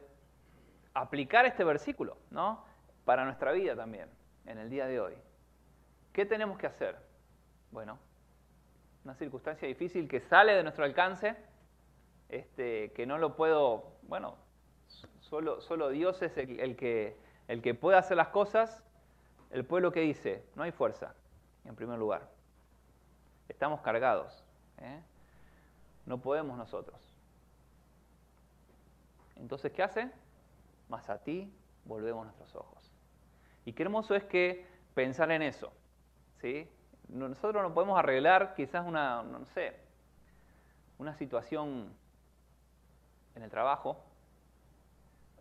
aplicar 0.94 1.46
este 1.46 1.64
versículo, 1.64 2.16
¿no? 2.30 2.64
Para 3.04 3.24
nuestra 3.24 3.52
vida 3.52 3.76
también, 3.76 4.08
en 4.46 4.58
el 4.58 4.70
día 4.70 4.86
de 4.86 5.00
hoy. 5.00 5.14
¿Qué 6.12 6.26
tenemos 6.26 6.58
que 6.58 6.66
hacer? 6.66 6.96
Bueno, 7.70 7.98
una 9.04 9.14
circunstancia 9.14 9.68
difícil 9.68 10.08
que 10.08 10.20
sale 10.20 10.54
de 10.54 10.62
nuestro 10.62 10.84
alcance, 10.84 11.36
este, 12.28 12.92
que 12.92 13.06
no 13.06 13.18
lo 13.18 13.36
puedo, 13.36 13.96
bueno, 14.02 14.36
solo, 15.20 15.60
solo 15.60 15.90
Dios 15.90 16.20
es 16.22 16.36
el, 16.36 16.76
que, 16.76 17.16
el 17.46 17.62
que 17.62 17.74
puede 17.74 17.98
hacer 17.98 18.16
las 18.16 18.28
cosas 18.28 18.82
el 19.50 19.64
pueblo 19.64 19.92
que 19.92 20.00
dice, 20.00 20.44
no 20.54 20.62
hay 20.62 20.72
fuerza, 20.72 21.14
en 21.64 21.74
primer 21.74 21.98
lugar. 21.98 22.28
Estamos 23.48 23.80
cargados. 23.80 24.44
¿eh? 24.78 25.00
No 26.06 26.18
podemos 26.18 26.56
nosotros. 26.56 27.00
Entonces, 29.36 29.72
¿qué 29.72 29.82
hace? 29.82 30.10
Más 30.88 31.08
a 31.08 31.18
ti 31.18 31.52
volvemos 31.84 32.24
nuestros 32.24 32.54
ojos. 32.54 32.92
Y 33.64 33.72
qué 33.72 33.82
hermoso 33.82 34.14
es 34.14 34.24
que 34.24 34.66
pensar 34.94 35.30
en 35.30 35.42
eso. 35.42 35.72
¿sí? 36.40 36.68
Nosotros 37.08 37.62
no 37.62 37.72
podemos 37.72 37.98
arreglar 37.98 38.54
quizás 38.54 38.86
una, 38.86 39.22
no 39.22 39.44
sé, 39.46 39.76
una 40.98 41.14
situación 41.14 41.94
en 43.34 43.42
el 43.42 43.50
trabajo 43.50 44.04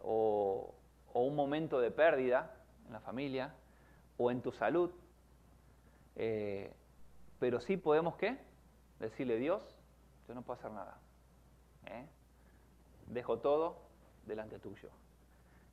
o, 0.02 0.74
o 1.14 1.22
un 1.22 1.36
momento 1.36 1.80
de 1.80 1.92
pérdida 1.92 2.56
en 2.86 2.94
la 2.94 3.00
familia, 3.00 3.54
o 4.18 4.32
en 4.32 4.42
tu 4.42 4.52
salud. 4.52 4.92
Eh, 6.16 6.72
pero 7.40 7.60
sí 7.60 7.78
podemos, 7.78 8.16
¿qué? 8.16 8.38
Decirle, 9.00 9.38
Dios, 9.38 9.62
yo 10.28 10.34
no 10.34 10.42
puedo 10.42 10.60
hacer 10.60 10.72
nada. 10.72 10.98
¿eh? 11.86 12.06
Dejo 13.08 13.38
todo 13.40 13.78
delante 14.26 14.60
tuyo. 14.60 14.90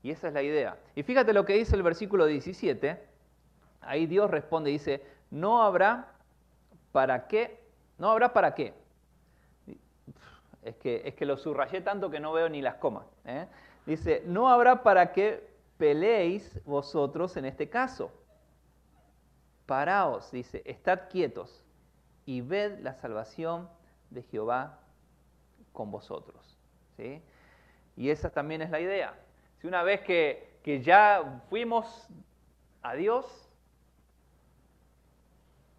Y 0.02 0.10
esa 0.10 0.28
es 0.28 0.34
la 0.34 0.42
idea. 0.42 0.78
Y 0.94 1.02
fíjate 1.02 1.32
lo 1.32 1.46
que 1.46 1.54
dice 1.54 1.74
el 1.74 1.82
versículo 1.82 2.26
17. 2.26 3.02
Ahí 3.80 4.06
Dios 4.06 4.30
responde, 4.30 4.70
dice, 4.70 5.02
no 5.30 5.62
habrá 5.62 6.12
para 6.92 7.26
qué, 7.26 7.60
no 7.98 8.10
habrá 8.10 8.32
para 8.32 8.54
qué. 8.54 8.74
Es 10.62 10.76
que, 10.76 11.02
es 11.04 11.14
que 11.14 11.26
lo 11.26 11.36
subrayé 11.36 11.80
tanto 11.80 12.10
que 12.10 12.20
no 12.20 12.32
veo 12.32 12.48
ni 12.48 12.62
las 12.62 12.76
comas. 12.76 13.06
¿eh? 13.24 13.46
Dice, 13.86 14.22
no 14.26 14.48
habrá 14.48 14.82
para 14.82 15.12
qué 15.12 15.50
peleéis 15.78 16.60
vosotros 16.64 17.36
en 17.36 17.46
este 17.46 17.68
caso 17.68 18.10
Paraos, 19.66 20.30
dice, 20.30 20.62
estad 20.64 21.08
quietos 21.10 21.62
y 22.26 22.40
ved 22.40 22.80
la 22.80 22.94
salvación 22.94 23.68
de 24.10 24.22
Jehová 24.22 24.78
con 25.72 25.90
vosotros. 25.90 26.56
¿sí? 26.96 27.22
Y 27.96 28.10
esa 28.10 28.30
también 28.30 28.62
es 28.62 28.70
la 28.70 28.80
idea. 28.80 29.14
Si 29.60 29.66
una 29.66 29.82
vez 29.82 30.00
que, 30.02 30.52
ya 30.82 31.42
fuimos 31.48 32.08
a 32.82 32.94
Dios, 32.94 33.48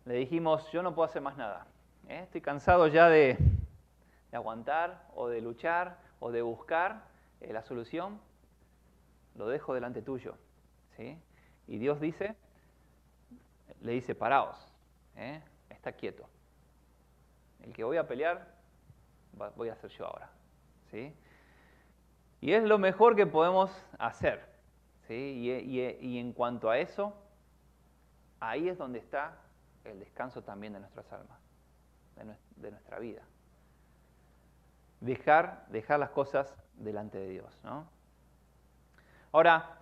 le 0.05 0.15
dijimos, 0.15 0.71
yo 0.71 0.83
no 0.83 0.93
puedo 0.93 1.07
hacer 1.07 1.21
más 1.21 1.37
nada. 1.37 1.67
¿eh? 2.07 2.21
Estoy 2.23 2.41
cansado 2.41 2.87
ya 2.87 3.09
de, 3.09 3.37
aguantar 4.31 5.07
o 5.15 5.29
de 5.29 5.41
luchar 5.41 5.97
o 6.19 6.31
de 6.31 6.41
buscar 6.41 7.05
eh, 7.41 7.53
la 7.53 7.63
solución. 7.63 8.19
Lo 9.35 9.47
dejo 9.47 9.73
delante 9.73 10.01
tuyo. 10.01 10.35
¿sí? 10.97 11.17
Y 11.67 11.77
Dios 11.77 11.99
dice, 11.99 12.35
le 13.85 13.91
dice, 13.91 14.15
paraos, 14.15 14.57
¿eh? 15.15 15.41
está 15.69 15.91
quieto. 15.91 16.27
El 17.61 17.71
que 17.71 17.83
voy 17.83 17.97
a 17.97 18.07
pelear, 18.07 18.55
voy 19.55 19.69
a 19.69 19.75
ser 19.75 19.91
yo 19.91 20.07
ahora. 20.07 20.29
¿sí? 20.89 21.15
Y 22.41 22.53
es 22.53 22.63
lo 22.63 22.79
mejor 22.79 23.15
que 23.15 23.27
podemos 23.27 23.71
hacer. 23.99 24.43
¿sí? 25.07 25.13
Y, 26.01 26.17
en 26.17 26.33
cuanto 26.33 26.69
a 26.69 26.79
eso, 26.79 27.15
ahí 28.39 28.69
es 28.69 28.77
donde 28.77 28.97
está 28.97 29.37
el 29.83 29.99
descanso 29.99 30.41
también 30.41 30.73
de 30.73 30.79
nuestras 30.79 31.11
almas, 31.13 31.37
de, 32.55 32.71
nuestra 32.71 32.97
vida. 32.97 33.21
Dejar, 34.99 35.67
dejar 35.69 35.99
las 35.99 36.09
cosas 36.09 36.55
delante 36.73 37.19
de 37.19 37.29
Dios. 37.29 37.59
¿no? 37.63 37.87
Ahora, 39.31 39.77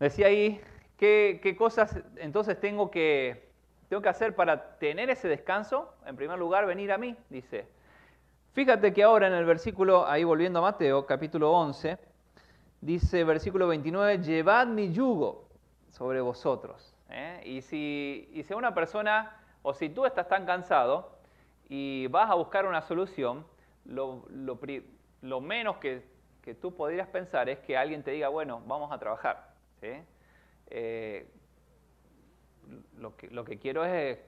decía 0.00 0.26
ahí, 0.26 0.60
¿qué, 0.96 1.40
¿qué, 1.42 1.56
cosas 1.56 1.98
entonces 2.16 2.58
tengo 2.60 2.90
que, 2.90 3.50
tengo 3.88 4.02
que 4.02 4.08
hacer 4.08 4.34
para 4.34 4.78
tener 4.78 5.10
ese 5.10 5.28
descanso? 5.28 5.94
En 6.06 6.16
primer 6.16 6.38
lugar, 6.38 6.66
venir 6.66 6.92
a 6.92 6.98
mí, 6.98 7.16
dice. 7.30 7.66
Fíjate 8.52 8.94
que 8.94 9.02
ahora 9.02 9.26
en 9.26 9.34
el 9.34 9.44
versículo, 9.44 10.06
ahí 10.06 10.24
volviendo 10.24 10.60
a 10.60 10.62
Mateo, 10.62 11.04
capítulo 11.04 11.52
11, 11.52 11.98
dice 12.80 13.24
versículo 13.24 13.68
29, 13.68 14.18
llevad 14.22 14.66
mi 14.66 14.92
yugo 14.92 15.46
sobre 15.90 16.20
vosotros. 16.20 16.94
¿eh? 17.10 17.42
Y, 17.44 17.60
si, 17.60 18.30
y 18.32 18.42
si 18.44 18.54
una 18.54 18.74
persona, 18.74 19.40
o 19.62 19.74
si 19.74 19.90
tú 19.90 20.06
estás 20.06 20.28
tan 20.28 20.46
cansado 20.46 21.18
y 21.68 22.06
vas 22.06 22.30
a 22.30 22.34
buscar 22.34 22.64
una 22.64 22.80
solución, 22.80 23.46
lo, 23.84 24.24
menos 25.40 25.76
que, 25.76 26.02
que, 26.42 26.54
tú 26.54 26.74
podrías 26.74 27.08
pensar 27.08 27.48
es 27.48 27.58
que 27.58 27.76
alguien 27.76 28.02
te 28.02 28.12
diga, 28.12 28.28
bueno, 28.28 28.62
vamos 28.66 28.90
a 28.90 28.98
trabajar. 28.98 29.54
Eh, 30.68 31.26
lo, 32.98 33.44
que, 33.44 33.58
quiero 33.58 33.84
es 33.84 34.18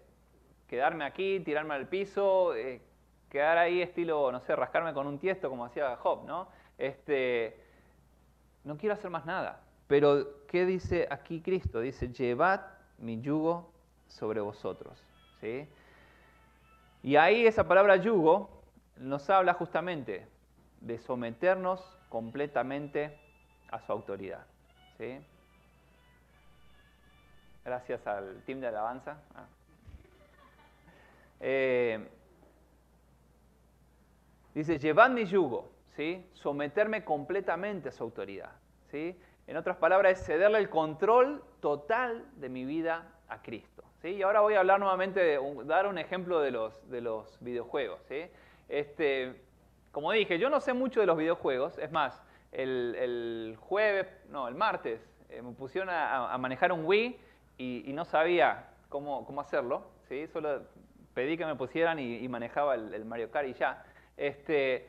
quedarme 0.68 1.04
aquí, 1.04 1.40
tirarme 1.40 1.74
al 1.74 1.88
piso, 1.88 2.54
eh, 2.54 2.80
quedar 3.28 3.58
ahí 3.58 3.82
estilo, 3.82 4.30
no 4.30 4.40
sé, 4.40 4.54
rascarme 4.54 4.94
con 4.94 5.06
un 5.06 5.18
tiesto 5.18 5.50
como 5.50 5.64
hacía 5.64 5.96
Job, 5.96 6.24
¿no? 6.26 6.48
Este, 6.76 7.60
no 8.64 8.76
quiero 8.76 8.94
hacer 8.94 9.10
más 9.10 9.26
nada. 9.26 9.62
Pero, 9.86 10.46
¿qué 10.46 10.66
dice 10.66 11.08
aquí 11.10 11.40
Cristo? 11.40 11.80
Dice, 11.80 12.12
llevad 12.12 12.60
mi 12.98 13.20
yugo 13.20 13.72
sobre 14.06 14.40
vosotros. 14.40 15.02
¿sí? 15.40 15.66
Y 17.02 17.16
ahí 17.16 17.46
esa 17.46 17.66
palabra 17.66 17.96
yugo 17.96 18.62
nos 18.96 19.28
habla 19.30 19.54
justamente 19.54 20.26
de 20.80 20.98
someternos 20.98 21.98
completamente 22.08 23.18
a 23.70 23.80
su 23.80 23.92
autoridad. 23.92 24.46
¿sí? 24.98 25.18
Gracias 27.68 28.06
al 28.06 28.42
team 28.46 28.60
de 28.60 28.68
alabanza. 28.68 29.18
Ah. 29.34 29.46
Eh, 31.38 32.08
Dice, 34.54 34.78
llevad 34.78 35.10
mi 35.10 35.26
yugo, 35.26 35.70
¿sí? 35.94 36.26
someterme 36.32 37.04
completamente 37.04 37.90
a 37.90 37.92
su 37.92 38.02
autoridad. 38.02 38.52
¿sí? 38.90 39.20
En 39.46 39.58
otras 39.58 39.76
palabras, 39.76 40.18
es 40.18 40.24
cederle 40.26 40.58
el 40.58 40.70
control 40.70 41.44
total 41.60 42.24
de 42.36 42.48
mi 42.48 42.64
vida 42.64 43.06
a 43.28 43.42
Cristo. 43.42 43.84
¿sí? 44.00 44.14
Y 44.14 44.22
ahora 44.22 44.40
voy 44.40 44.54
a 44.54 44.60
hablar 44.60 44.80
nuevamente, 44.80 45.38
dar 45.64 45.86
un 45.86 45.98
ejemplo 45.98 46.40
de 46.40 46.50
los, 46.50 46.90
de 46.90 47.02
los 47.02 47.38
videojuegos. 47.40 48.00
¿sí? 48.08 48.22
Este, 48.68 49.42
como 49.92 50.10
dije, 50.10 50.38
yo 50.38 50.48
no 50.48 50.60
sé 50.60 50.72
mucho 50.72 51.00
de 51.00 51.06
los 51.06 51.18
videojuegos, 51.18 51.76
es 51.78 51.92
más, 51.92 52.20
el, 52.50 53.56
jueves, 53.60 54.08
no, 54.30 54.48
el 54.48 54.54
martes, 54.54 55.06
eh, 55.28 55.42
me 55.42 55.52
pusieron 55.52 55.90
a, 55.90 56.36
manejar 56.38 56.72
un 56.72 56.86
Wii 56.86 57.27
y, 57.58 57.92
no 57.92 58.04
sabía 58.04 58.70
cómo, 58.88 59.26
cómo 59.26 59.40
hacerlo, 59.40 59.82
¿sí? 60.08 60.26
solo 60.28 60.62
pedí 61.12 61.36
que 61.36 61.44
me 61.44 61.56
pusieran 61.56 61.98
y, 61.98 62.26
manejaba 62.28 62.76
el, 62.76 62.94
el, 62.94 63.04
Mario 63.04 63.30
Kart 63.30 63.48
y 63.48 63.54
ya. 63.54 63.84
Este, 64.16 64.88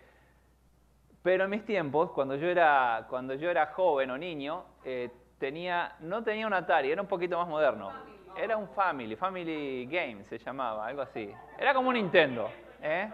pero 1.21 1.45
en 1.45 1.49
mis 1.49 1.65
tiempos, 1.65 2.11
cuando 2.11 2.35
yo 2.35 2.47
era, 2.47 3.05
cuando 3.09 3.33
yo 3.33 3.49
era 3.49 3.67
joven 3.67 4.11
o 4.11 4.17
niño, 4.17 4.63
eh, 4.85 5.09
tenía, 5.37 5.95
no 5.99 6.23
tenía 6.23 6.47
un 6.47 6.53
Atari, 6.53 6.91
era 6.91 7.01
un 7.01 7.07
poquito 7.07 7.37
más 7.37 7.47
moderno. 7.47 7.91
Era 8.37 8.55
un 8.55 8.69
Family, 8.69 9.15
Family 9.15 9.85
Game 9.85 10.23
se 10.25 10.37
llamaba, 10.37 10.85
algo 10.85 11.01
así. 11.01 11.33
Era 11.57 11.73
como 11.73 11.89
un 11.89 11.95
Nintendo, 11.95 12.49
¿eh? 12.81 13.11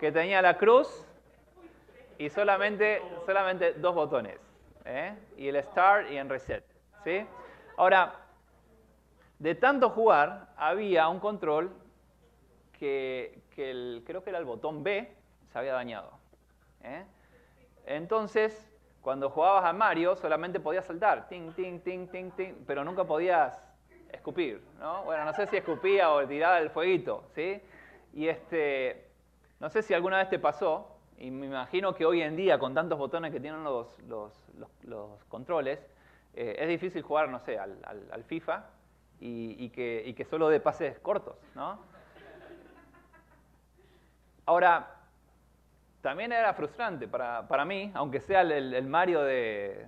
que 0.00 0.10
tenía 0.10 0.42
la 0.42 0.56
cruz 0.56 1.06
y 2.18 2.28
solamente, 2.28 3.02
solamente 3.24 3.74
dos 3.74 3.94
botones. 3.94 4.38
¿eh? 4.84 5.14
Y 5.36 5.48
el 5.48 5.62
Start 5.62 6.10
y 6.10 6.16
el 6.16 6.28
Reset. 6.28 6.64
¿sí? 7.04 7.24
Ahora, 7.76 8.14
de 9.38 9.54
tanto 9.54 9.90
jugar, 9.90 10.48
había 10.56 11.08
un 11.08 11.20
control 11.20 11.72
que, 12.78 13.42
creo 13.54 14.22
que 14.22 14.30
era 14.30 14.38
el 14.38 14.44
botón 14.44 14.82
B, 14.82 15.14
se 15.52 15.58
había 15.58 15.72
dañado. 15.72 16.12
¿eh? 16.82 17.04
Entonces, 17.86 18.70
cuando 19.00 19.30
jugabas 19.30 19.64
a 19.64 19.72
Mario, 19.72 20.16
solamente 20.16 20.60
podías 20.60 20.86
saltar, 20.86 21.28
ting, 21.28 21.52
ting, 21.52 21.80
ting, 21.80 22.08
ting, 22.08 22.30
ting, 22.32 22.54
pero 22.66 22.84
nunca 22.84 23.04
podías 23.04 23.62
escupir, 24.12 24.62
¿no? 24.78 25.04
Bueno, 25.04 25.24
no 25.24 25.32
sé 25.32 25.46
si 25.46 25.56
escupía 25.56 26.10
o 26.10 26.26
tiraba 26.26 26.58
el 26.58 26.70
fueguito, 26.70 27.24
¿sí? 27.34 27.60
Y 28.12 28.28
este, 28.28 29.10
no 29.60 29.68
sé 29.68 29.82
si 29.82 29.92
alguna 29.92 30.18
vez 30.18 30.28
te 30.30 30.38
pasó, 30.38 30.94
y 31.18 31.30
me 31.30 31.46
imagino 31.46 31.94
que 31.94 32.04
hoy 32.04 32.22
en 32.22 32.36
día, 32.36 32.58
con 32.58 32.74
tantos 32.74 32.98
botones 32.98 33.32
que 33.32 33.40
tienen 33.40 33.62
los, 33.64 33.88
controles, 35.28 35.78
eh, 36.34 36.56
es 36.58 36.68
difícil 36.68 37.02
jugar, 37.02 37.28
no 37.28 37.38
sé, 37.38 37.58
al, 37.58 38.24
FIFA 38.24 38.64
y, 39.26 39.70
que, 39.70 40.26
solo 40.28 40.48
de 40.48 40.60
pases 40.60 40.98
cortos, 40.98 41.36
¿no? 41.54 41.78
Ahora, 44.46 44.94
también 46.02 46.32
era 46.32 46.52
frustrante 46.52 47.08
para, 47.08 47.64
mí, 47.64 47.90
aunque 47.94 48.20
sea 48.20 48.42
el, 48.42 48.86
Mario 48.86 49.22
de 49.22 49.86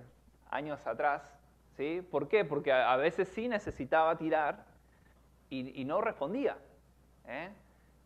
años 0.49 0.85
atrás. 0.87 1.21
¿sí? 1.75 2.01
¿Por 2.09 2.27
qué? 2.27 2.43
Porque 2.43 2.73
a, 2.73 2.95
veces 2.95 3.27
sí 3.27 3.47
necesitaba 3.47 4.17
tirar 4.17 4.65
y, 5.51 5.85
no 5.85 6.01
respondía. 6.01 6.57
¿eh? 7.27 7.49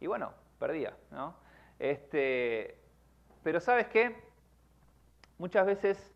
Y 0.02 0.08
bueno, 0.08 0.34
perdía. 0.60 0.94
¿no? 1.12 1.36
Este, 1.80 2.78
pero 3.44 3.62
¿sabes 3.62 3.88
qué? 3.88 4.22
Muchas 5.38 5.65
veces 5.65 6.13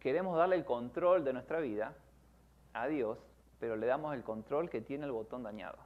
queremos 0.00 0.36
darle 0.36 0.56
el 0.56 0.64
control 0.64 1.24
de 1.24 1.32
nuestra 1.32 1.60
vida 1.60 1.94
a 2.72 2.86
Dios, 2.86 3.18
pero 3.58 3.76
le 3.76 3.86
damos 3.86 4.14
el 4.14 4.22
control 4.22 4.70
que 4.70 4.80
tiene 4.80 5.06
el 5.06 5.12
botón 5.12 5.42
dañado. 5.42 5.78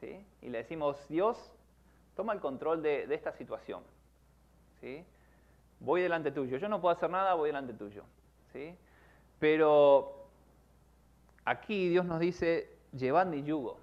¿sí? 0.00 0.24
Y 0.42 0.48
le 0.50 0.58
decimos, 0.58 1.08
Dios, 1.08 1.52
toma 2.14 2.32
el 2.32 2.40
control 2.40 2.82
de, 2.82 3.12
esta 3.14 3.32
situación. 3.32 3.82
¿sí? 4.80 5.04
Voy 5.80 6.00
delante 6.02 6.30
tuyo. 6.30 6.58
Yo 6.58 6.68
no 6.68 6.80
puedo 6.80 6.94
hacer 6.94 7.10
nada, 7.10 7.34
voy 7.34 7.48
delante 7.48 7.74
tuyo. 7.74 8.04
¿sí? 8.52 8.76
Pero 9.38 10.28
aquí 11.44 11.88
Dios 11.88 12.04
nos 12.04 12.20
dice, 12.20 12.70
llevad 12.92 13.26
mi 13.26 13.42
yugo. 13.42 13.80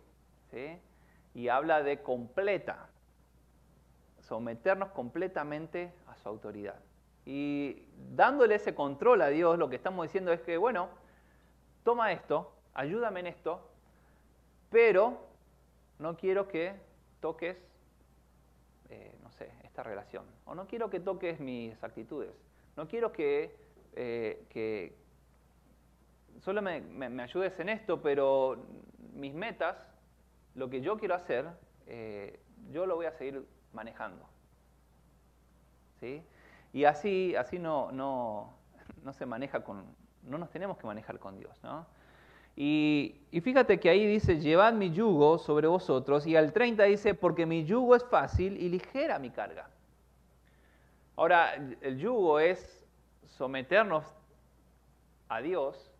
¿sí? 0.51 0.79
Y 1.33 1.49
habla 1.49 1.83
de 1.83 2.01
completa, 2.01 2.89
someternos 4.21 4.89
completamente 4.89 5.91
a 6.07 6.15
su 6.15 6.29
autoridad. 6.29 6.79
Y 7.25 7.85
dándole 8.15 8.55
ese 8.55 8.75
control 8.75 9.21
a 9.21 9.29
Dios, 9.29 9.57
lo 9.57 9.69
que 9.69 9.75
estamos 9.75 10.05
diciendo 10.05 10.31
es 10.31 10.41
que, 10.41 10.57
bueno, 10.57 10.89
toma 11.83 12.11
esto, 12.11 12.53
ayúdame 12.73 13.21
en 13.21 13.27
esto, 13.27 13.61
pero 14.69 15.17
no 15.99 16.17
quiero 16.17 16.47
que 16.47 16.73
toques 17.21 17.57
eh, 18.93 19.17
no 19.23 19.31
sé, 19.31 19.49
esta 19.63 19.81
relación. 19.81 20.25
O 20.45 20.53
no 20.53 20.67
quiero 20.67 20.89
que 20.89 20.99
toques 20.99 21.39
mis 21.39 21.81
actitudes. 21.83 22.31
No 22.75 22.87
quiero 22.87 23.11
que, 23.11 23.55
eh, 23.95 24.95
solo 26.41 26.61
me, 26.61 27.21
ayudes 27.21 27.59
en 27.59 27.69
esto, 27.69 28.01
pero 28.01 28.63
mis 29.13 29.33
metas, 29.33 29.77
lo 30.53 30.69
que 30.69 30.81
yo 30.81 30.97
quiero 30.97 31.15
hacer, 31.15 31.47
eh, 31.87 32.39
yo 32.71 32.85
lo 32.85 32.95
voy 32.95 33.07
a 33.07 33.11
seguir 33.13 33.43
manejando. 33.71 34.27
¿Sí? 35.99 36.23
Y 36.73 36.85
así, 36.85 37.35
así 37.35 37.59
no, 37.59 37.91
no, 37.91 38.51
no 39.03 39.13
se 39.13 39.25
maneja 39.25 39.63
con, 39.63 39.85
no 40.23 40.37
nos 40.37 40.49
tenemos 40.49 40.77
que 40.77 40.87
manejar 40.87 41.19
con 41.19 41.37
Dios, 41.37 41.63
¿no? 41.63 41.85
Y, 42.55 43.15
fíjate 43.43 43.79
que 43.79 43.89
ahí 43.89 44.05
dice, 44.05 44.39
llevad 44.39 44.73
mi 44.73 44.91
yugo 44.91 45.39
sobre 45.39 45.67
vosotros, 45.67 46.27
y 46.27 46.35
al 46.35 46.53
30 46.53 46.83
dice, 46.83 47.15
porque 47.15 47.45
mi 47.45 47.65
yugo 47.65 47.95
es 47.95 48.03
fácil 48.05 48.57
y 48.57 48.69
ligera 48.69 49.17
mi 49.17 49.31
carga. 49.31 49.69
Ahora, 51.15 51.55
el 51.81 51.97
yugo 51.97 52.39
es 52.39 52.85
someternos 53.25 54.05
a 55.29 55.41
Dios 55.41 55.91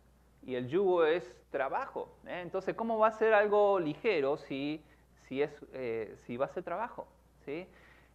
y 0.42 0.54
el 0.54 0.68
yugo 0.68 1.04
es 1.04 1.24
trabajo. 1.50 2.16
¿eh? 2.26 2.40
Entonces, 2.42 2.74
¿cómo 2.74 2.98
va 2.98 3.08
a 3.08 3.12
ser 3.12 3.32
algo 3.32 3.78
ligero 3.78 4.36
si, 4.36 4.82
si, 5.28 5.42
es, 5.42 5.50
eh, 5.72 6.16
si 6.26 6.36
va 6.36 6.46
a 6.46 6.48
ser 6.48 6.64
trabajo? 6.64 7.06
¿sí? 7.44 7.66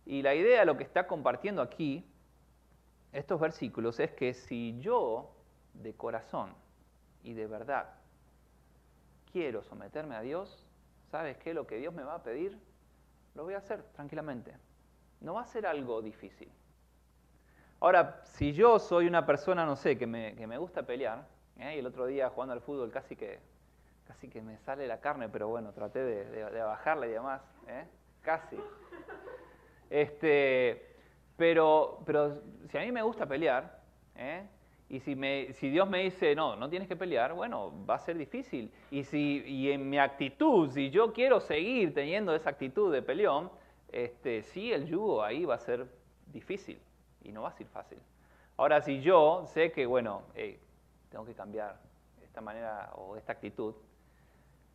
Y 0.05 0.21
la 0.21 0.35
idea, 0.35 0.65
lo 0.65 0.77
que 0.77 0.83
está 0.83 1.07
compartiendo 1.07 1.61
aquí, 1.61 2.05
estos 3.11 3.39
versículos, 3.39 3.99
es 3.99 4.11
que 4.11 4.33
si 4.33 4.79
yo 4.79 5.31
de 5.73 5.93
corazón 5.93 6.53
y 7.23 7.33
de 7.33 7.47
verdad 7.47 7.89
quiero 9.31 9.63
someterme 9.63 10.15
a 10.15 10.21
Dios, 10.21 10.65
¿sabes 11.11 11.37
qué? 11.37 11.53
Lo 11.53 11.65
que 11.65 11.77
Dios 11.77 11.93
me 11.93 12.03
va 12.03 12.15
a 12.15 12.23
pedir, 12.23 12.57
lo 13.35 13.43
voy 13.43 13.53
a 13.53 13.57
hacer 13.57 13.83
tranquilamente. 13.93 14.55
no 15.21 15.33
va 15.33 15.41
a 15.41 15.45
ser 15.45 15.65
algo 15.65 16.01
difícil. 16.01 16.49
Ahora, 17.81 18.21
si 18.23 18.53
yo 18.53 18.77
soy 18.79 19.07
una 19.07 19.25
persona, 19.25 19.65
no 19.65 19.75
sé, 19.75 19.97
que 19.97 20.05
me, 20.05 20.57
gusta 20.57 20.83
pelear, 20.83 21.25
¿eh? 21.57 21.75
y 21.75 21.79
el 21.79 21.85
otro 21.85 22.05
día 22.05 22.29
jugando 22.29 22.53
al 22.53 22.61
fútbol 22.61 22.91
casi 22.91 23.15
que, 23.15 23.39
casi 24.05 24.27
que 24.27 24.41
me 24.41 24.57
sale 24.59 24.85
la 24.87 24.99
carne, 24.99 25.29
pero 25.29 25.47
bueno, 25.47 25.71
traté 25.71 26.03
de, 26.03 26.61
bajarla 26.61 27.07
y 27.07 27.11
demás, 27.11 27.41
¿eh? 27.67 27.85
casi. 28.21 28.57
Este, 29.89 30.88
pero, 31.39 31.99
pero 32.05 32.35
si 32.67 32.77
a 32.77 32.81
mí 32.81 32.91
me 32.91 33.01
gusta 33.01 33.25
pelear, 33.25 33.81
¿eh? 34.17 34.45
y 34.89 34.99
si, 34.99 35.15
me, 35.15 35.53
si 35.53 35.69
Dios 35.69 35.89
me 35.89 36.03
dice, 36.03 36.35
no, 36.35 36.57
no 36.57 36.69
tienes 36.69 36.89
que 36.89 36.97
pelear, 36.97 37.33
bueno, 37.33 37.73
va 37.89 37.95
a 37.95 37.99
ser 37.99 38.17
difícil. 38.17 38.69
Y, 38.91 39.05
si, 39.05 39.41
y 39.45 39.71
en 39.71 39.89
mi 39.89 39.97
actitud, 39.99 40.69
si 40.69 40.89
yo 40.89 41.13
quiero 41.13 41.39
seguir 41.39 41.93
teniendo 41.93 42.35
esa 42.35 42.49
actitud 42.49 42.91
de 42.91 43.01
peleón, 43.01 43.49
este, 43.89 44.43
sí, 44.43 44.73
el 44.73 44.85
yugo 44.85 45.23
ahí 45.23 45.45
va 45.45 45.55
a 45.55 45.59
ser 45.59 45.87
difícil 46.27 46.77
y 47.23 47.31
no 47.31 47.43
va 47.43 47.49
a 47.49 47.53
ser 47.53 47.67
fácil. 47.67 47.99
Ahora, 48.57 48.81
si 48.81 48.99
yo 48.99 49.45
sé 49.45 49.71
que, 49.71 49.85
bueno, 49.85 50.23
tengo 51.09 51.23
que 51.23 51.35
cambiar 51.35 51.79
esta 52.21 52.41
manera 52.41 52.91
o 52.95 53.15
esta 53.15 53.31
actitud, 53.31 53.75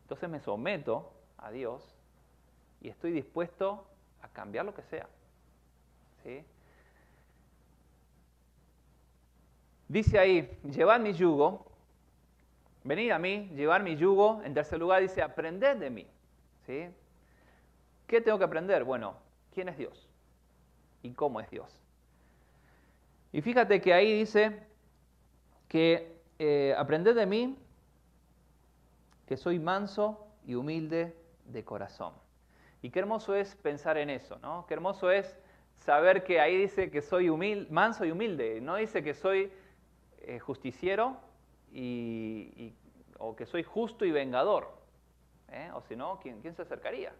entonces 0.01 0.27
me 0.27 0.39
someto 0.39 1.13
a 1.37 1.51
Dios 1.51 1.95
y 2.81 2.89
estoy 2.89 3.11
dispuesto 3.11 3.85
a 4.23 4.29
cambiar 4.29 4.65
lo 4.65 4.73
que 4.73 4.81
sea. 4.81 5.07
¿Sí? 6.23 6.43
Dice 9.87 10.17
ahí, 10.17 10.49
llevad 10.63 10.99
mi 10.99 11.13
yugo, 11.13 11.65
venid 12.83 13.11
a 13.11 13.19
mí, 13.19 13.49
llevar 13.55 13.83
mi 13.83 13.95
yugo. 13.95 14.41
En 14.43 14.53
tercer 14.53 14.79
lugar 14.79 15.01
dice, 15.01 15.21
aprended 15.21 15.77
de 15.77 15.89
mí. 15.89 16.07
¿Sí? 16.65 16.87
¿Qué 18.07 18.21
tengo 18.21 18.37
que 18.37 18.45
aprender? 18.45 18.83
Bueno, 18.83 19.15
¿quién 19.53 19.69
es 19.69 19.77
Dios? 19.77 20.09
¿Y 21.03 21.11
cómo 21.11 21.39
es 21.39 21.49
Dios? 21.49 21.81
Y 23.31 23.41
fíjate 23.41 23.81
que 23.81 23.93
ahí 23.93 24.17
dice 24.17 24.59
que 25.67 26.21
eh, 26.39 26.73
aprended 26.77 27.15
de 27.15 27.25
mí, 27.25 27.59
que 29.27 29.37
soy 29.37 29.59
manso 29.59 30.27
y 30.45 30.55
humilde 30.55 31.15
de 31.45 31.63
corazón. 31.63 32.13
Y 32.81 32.91
qué 32.91 32.99
hermoso 32.99 33.35
es 33.35 33.55
pensar 33.55 33.97
en 33.97 34.09
eso, 34.09 34.37
¿no? 34.39 34.65
Qué 34.67 34.73
hermoso 34.73 35.11
es 35.11 35.35
saber 35.77 36.23
que 36.23 36.39
ahí 36.39 36.55
dice 36.55 36.91
que 36.91 37.01
soy 37.01 37.29
humilde, 37.29 37.67
manso 37.71 38.05
y 38.05 38.11
humilde. 38.11 38.61
No 38.61 38.75
dice 38.75 39.03
que 39.03 39.13
soy 39.13 39.51
eh, 40.21 40.39
justiciero 40.39 41.17
y, 41.71 42.73
o 43.17 43.35
que 43.35 43.45
soy 43.45 43.63
justo 43.63 44.05
y 44.05 44.11
vengador. 44.11 44.69
¿eh? 45.49 45.71
O 45.73 45.81
si 45.81 45.95
no, 45.95 46.19
¿quién, 46.21 46.41
¿quién, 46.41 46.55
se 46.55 46.61
acercaría? 46.61 47.13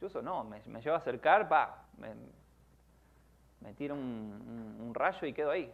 Yo 0.00 0.22
no, 0.22 0.44
me, 0.44 0.62
me 0.66 0.80
llevo 0.80 0.94
a 0.94 0.98
acercar, 0.98 1.52
va, 1.52 1.84
me, 1.98 2.14
me 3.60 3.74
tiro 3.74 3.94
un, 3.94 4.92
rayo 4.94 5.26
y 5.26 5.32
quedo 5.32 5.50
ahí. 5.50 5.72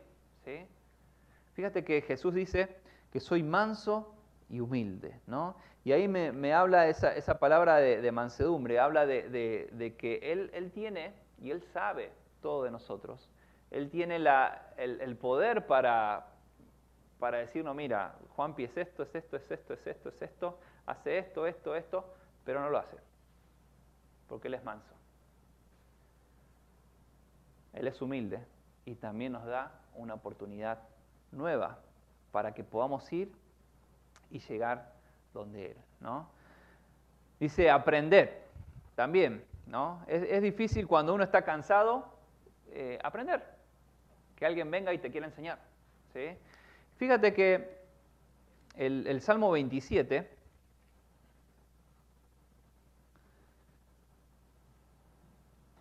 Fíjate 1.55 1.85
que 1.85 2.03
Jesús 2.03 2.35
dice 2.35 2.77
que 3.13 3.21
soy 3.21 3.43
manso 3.43 4.15
y 4.51 4.61
humilde, 4.61 5.21
¿no? 5.27 5.57
Y 5.85 5.93
ahí 5.93 6.09
me, 6.09 6.53
habla 6.55 6.89
esa, 6.89 7.15
esa 7.15 7.39
palabra 7.39 7.77
de, 7.77 8.13
mansedumbre, 8.13 8.79
habla 8.79 9.07
de, 9.07 9.95
que 9.99 10.21
él, 10.23 10.51
él, 10.55 10.73
tiene 10.73 11.13
y 11.41 11.51
Él 11.51 11.63
sabe 11.73 12.11
todo 12.41 12.65
de 12.65 12.71
nosotros. 12.71 13.29
Él 13.75 13.91
tiene 13.91 14.25
el, 14.77 15.17
poder 15.17 15.67
para, 15.67 16.27
para 17.19 17.39
decirnos, 17.39 17.75
mira, 17.75 18.15
Juanpi 18.37 18.63
es 18.63 18.77
esto, 18.77 19.03
es 19.03 19.13
esto, 19.13 19.37
es 19.37 19.51
esto, 19.51 19.75
es 19.75 19.85
esto, 19.85 20.09
es 20.11 20.23
esto, 20.23 20.59
hace 20.87 21.19
esto, 21.19 21.45
esto, 21.45 21.75
esto, 21.75 22.15
pero 22.45 22.61
no 22.61 22.71
lo 22.71 22.79
hace, 22.79 22.97
porque 24.29 24.47
Él 24.47 24.55
es 24.55 24.63
manso. 24.63 24.95
Él 27.73 27.89
es 27.89 28.01
humilde 28.01 28.39
y 28.85 28.95
también 28.95 29.33
nos 29.33 29.45
da 29.45 29.73
una 29.97 30.15
oportunidad 30.15 30.79
nueva 31.33 31.81
para 32.31 32.55
que 32.55 32.63
podamos 32.63 33.13
ir 33.13 33.33
y 34.31 34.39
llegar 34.39 34.93
donde 35.33 35.73
Él. 35.73 35.77
¿no? 35.99 36.29
Dice 37.41 37.73
aprender 37.73 38.45
también. 38.95 39.45
¿no? 39.67 40.01
Es, 40.07 40.41
difícil 40.43 40.87
cuando 40.87 41.13
uno 41.13 41.25
está 41.25 41.43
cansado 41.43 42.07
eh, 42.69 43.01
aprender, 43.03 43.54
que 44.45 44.49
alguien 44.49 44.71
venga 44.71 44.93
y 44.93 44.99
te 44.99 45.11
quiera 45.11 45.27
enseñar. 45.27 45.59
¿sí? 46.13 46.37
Fíjate 46.99 47.33
que 47.33 47.79
el, 48.77 49.19
Salmo 49.23 49.51
27 49.51 50.29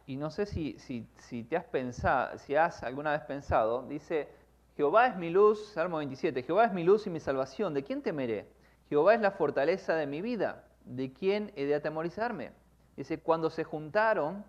y 0.08 0.16
no 0.16 0.32
sé 0.32 0.46
si, 0.46 0.78
si, 0.80 1.44
te 1.44 1.58
has 1.58 1.66
pensado, 1.66 2.38
si 2.38 2.56
has 2.56 2.84
alguna 2.84 3.12
vez 3.12 3.24
pensado, 3.24 3.86
dice, 3.86 4.30
Jehová 4.78 5.08
es 5.08 5.18
mi 5.18 5.30
luz, 5.30 5.68
Salmo 5.74 5.98
27, 5.98 6.44
Jehová 6.44 6.64
es 6.64 6.72
mi 6.72 6.86
luz 6.86 7.06
y 7.06 7.10
mi 7.10 7.20
salvación, 7.20 7.74
¿de 7.74 7.84
quién 7.84 8.02
temeré? 8.02 8.48
Jehová 8.88 9.14
es 9.14 9.20
la 9.20 9.32
fortaleza 9.32 9.94
de 9.96 10.08
mi 10.08 10.22
vida, 10.22 10.64
¿de 10.86 11.12
quién 11.12 11.52
he 11.58 11.66
de 11.66 11.76
atemorizarme? 11.76 12.54
Dice, 12.96 13.20
cuando 13.20 13.50
se 13.50 13.66
juntaron 13.66 14.46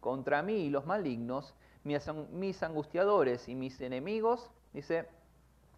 contra 0.00 0.42
mí 0.42 0.70
los 0.70 0.86
malignos, 0.86 1.54
mis 1.84 2.62
angustiadores 2.62 3.48
y 3.48 3.54
mis 3.54 3.80
enemigos, 3.80 4.50
dice, 4.72 5.06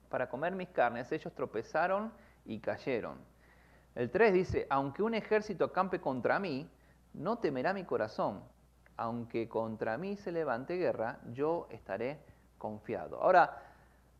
para 0.08 0.28
comer 0.28 0.54
mis 0.54 0.68
carnes, 0.68 1.10
ellos 1.12 1.34
tropezaron 1.34 2.12
y 2.44 2.60
cayeron. 2.60 3.18
El 3.94 4.10
3 4.10 4.32
dice, 4.32 4.66
aunque 4.70 5.02
un 5.02 5.14
ejército 5.14 5.64
acampe 5.64 6.00
contra 6.00 6.38
mí, 6.38 6.70
no 7.14 7.38
temerá 7.38 7.72
mi 7.72 7.84
corazón 7.84 8.42
aunque 8.96 9.48
contra 9.48 9.98
mí 9.98 10.16
se 10.16 10.32
levante 10.32 10.76
guerra, 10.76 11.18
yo 11.32 11.66
estaré 11.70 12.18
confiado. 12.58 13.20
Ahora, 13.22 13.62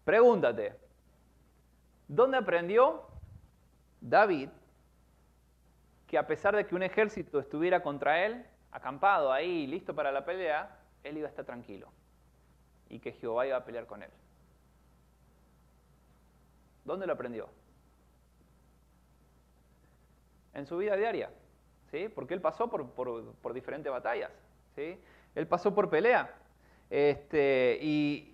pregúntate, 0.05 0.79
¿dónde 2.07 2.37
aprendió 2.37 3.03
David 4.01 4.51
que 6.07 6.18
a 6.18 6.27
pesar 6.27 6.55
de 6.55 6.66
que 6.66 6.75
un 6.75 6.83
ejército 6.83 7.40
estuviera 7.40 7.83
contra 7.83 8.25
él, 8.25 8.46
acampado 8.70 9.33
ahí, 9.33 9.66
listo 9.66 9.94
para 9.94 10.12
la 10.12 10.25
pelea, 10.25 10.79
él 11.07 11.19
iba 11.19 11.27
a 11.27 11.31
estar 11.31 11.45
tranquilo 11.45 11.88
y 12.88 12.99
que 12.99 13.12
Jehová 13.12 13.47
iba 13.47 13.57
a 13.57 13.64
pelear 13.64 13.87
con 13.87 14.03
él? 14.03 14.11
¿Dónde 16.85 17.07
lo 17.07 17.12
aprendió? 17.12 17.49
En 20.55 20.66
su 20.66 20.77
vida 20.79 20.97
diaria, 20.97 21.31
¿sí? 21.90 22.09
Porque 22.09 22.35
él 22.35 22.40
pasó 22.40 22.71
por, 22.71 22.90
por 22.90 23.53
diferentes 23.53 23.90
batallas. 23.90 24.31
Él 25.35 25.47
pasó 25.49 25.75
por 25.75 25.88
pelea. 25.88 26.35
Este, 26.90 27.79
y, 27.81 28.33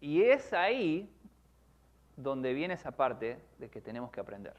es 0.00 0.52
ahí 0.52 1.10
donde 2.16 2.52
viene 2.52 2.74
esa 2.74 2.90
parte 2.90 3.38
de 3.58 3.70
que 3.70 3.80
tenemos 3.80 4.10
que 4.10 4.20
aprender. 4.20 4.54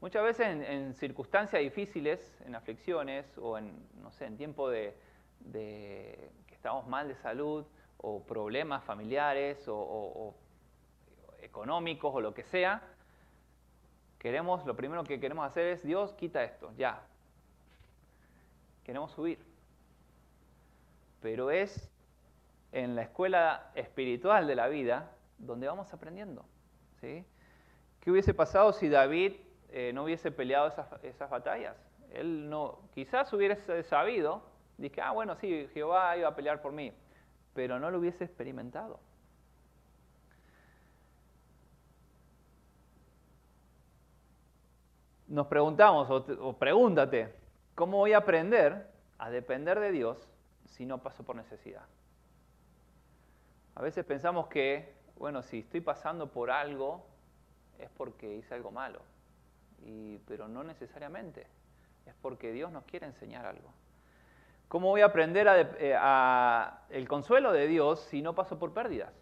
Muchas 0.00 0.22
veces 0.22 0.46
en, 0.46 0.94
circunstancias 0.94 1.60
difíciles, 1.60 2.34
en 2.46 2.54
aflicciones 2.54 3.26
o 3.38 3.58
en, 3.58 3.72
no 4.02 4.10
sé, 4.12 4.26
en 4.26 4.36
tiempo 4.36 4.70
de, 4.70 4.96
que 5.52 6.30
estamos 6.50 6.86
mal 6.86 7.08
de 7.08 7.16
salud 7.16 7.64
o 7.98 8.22
problemas 8.22 8.84
familiares 8.84 9.64
o, 9.68 10.34
económicos 11.40 12.14
o 12.14 12.20
lo 12.20 12.34
que 12.34 12.42
sea, 12.42 12.82
queremos, 14.18 14.66
lo 14.66 14.74
primero 14.74 15.04
que 15.04 15.20
queremos 15.20 15.46
hacer 15.46 15.66
es, 15.68 15.82
Dios, 15.82 16.12
quita 16.14 16.42
esto, 16.42 16.72
ya. 16.76 17.02
Queremos 18.84 19.12
subir 19.12 19.38
pero 21.26 21.50
es 21.50 21.90
en 22.70 22.94
la 22.94 23.02
escuela 23.02 23.72
espiritual 23.74 24.46
de 24.46 24.54
la 24.54 24.68
vida 24.68 25.10
donde 25.38 25.66
vamos 25.66 25.92
aprendiendo. 25.92 26.44
¿sí? 27.00 27.24
¿Qué 28.00 28.12
hubiese 28.12 28.32
pasado 28.32 28.72
si 28.72 28.88
David 28.88 29.32
eh, 29.70 29.90
no 29.92 30.04
hubiese 30.04 30.30
peleado 30.30 30.68
esas, 31.02 31.28
batallas? 31.28 31.76
Él 32.12 32.48
no, 32.48 32.78
quizás 32.94 33.32
hubiese 33.32 33.82
sabido, 33.82 34.40
dije, 34.78 35.00
ah, 35.00 35.12
bueno, 35.12 35.36
sí, 35.36 35.68
Jehová 35.72 36.16
iba 36.16 36.28
a 36.28 36.34
pelear 36.34 36.60
por 36.60 36.72
mí, 36.72 36.92
pero 37.54 37.78
no 37.78 37.90
lo 37.90 37.98
hubiese 37.98 38.24
experimentado. 38.24 38.98
Nos 45.28 45.46
preguntamos, 45.48 46.08
o 46.10 46.56
pregúntate, 46.56 47.34
¿cómo 47.74 47.98
voy 47.98 48.12
a 48.12 48.18
aprender 48.18 48.86
a 49.18 49.30
depender 49.30 49.80
de 49.80 49.92
Dios 49.92 50.28
si 50.66 50.84
no 50.84 50.98
paso 50.98 51.22
por 51.24 51.36
necesidad. 51.36 51.84
A 53.74 53.82
veces 53.82 54.04
pensamos 54.04 54.48
que, 54.48 54.94
bueno, 55.18 55.42
si 55.42 55.60
estoy 55.60 55.80
pasando 55.80 56.30
por 56.30 56.50
algo 56.50 57.06
es 57.78 57.90
porque 57.90 58.36
hice 58.36 58.54
algo 58.54 58.70
malo, 58.70 59.00
pero 60.26 60.48
no 60.48 60.64
necesariamente, 60.64 61.46
es 62.06 62.14
porque 62.22 62.52
Dios 62.52 62.72
nos 62.72 62.84
quiere 62.84 63.06
enseñar 63.06 63.44
algo. 63.44 63.70
¿Cómo 64.68 64.88
voy 64.88 65.00
a 65.00 65.06
aprender 65.06 65.46
eh, 65.78 65.94
a, 65.98 66.80
el 66.90 67.06
consuelo 67.06 67.52
de 67.52 67.68
Dios 67.68 68.00
si 68.10 68.20
no 68.20 68.34
paso 68.34 68.58
por 68.58 68.72
pérdidas? 68.72 69.12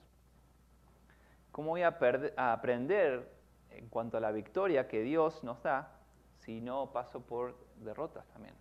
¿Cómo 1.52 1.70
voy 1.70 1.82
a, 1.82 1.96
a 2.36 2.52
aprender 2.52 3.30
en 3.70 3.88
cuanto 3.88 4.16
a 4.16 4.20
la 4.20 4.32
victoria 4.32 4.88
que 4.88 5.02
Dios 5.02 5.44
nos 5.44 5.62
da 5.62 5.92
si 6.40 6.60
no 6.60 6.90
paso 6.92 7.20
por 7.20 7.54
derrotas 7.76 8.26
también? 8.28 8.54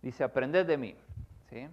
Dice, 0.00 0.24
aprended 0.24 0.66
de 0.66 0.76
mí. 0.76 0.96
¿sí? 1.50 1.68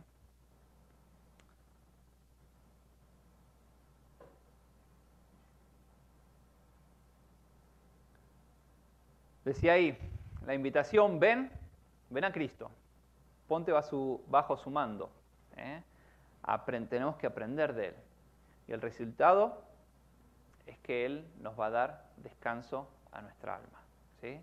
Decía 9.44 9.74
ahí, 9.74 9.98
la 10.46 10.54
invitación, 10.54 11.20
ven, 11.20 11.52
ven 12.12 12.26
a 12.26 12.32
Cristo, 12.32 12.70
ponte 13.48 13.72
bajo 13.72 14.58
su, 14.58 14.70
mando. 14.70 15.10
¿eh? 15.58 15.82
tenemos 16.90 17.16
que 17.16 17.28
aprender 17.28 17.74
de 17.74 17.88
Él. 17.88 17.96
Y 18.68 18.74
el 18.74 18.82
resultado 18.82 19.64
es 20.66 20.78
que 20.80 21.06
Él 21.06 21.28
nos 21.40 21.60
va 21.60 21.68
a 21.68 21.70
dar 21.72 22.06
descanso 22.18 22.88
a 23.12 23.22
nuestra 23.22 23.56
alma. 23.56 23.82
¿sí? 24.22 24.40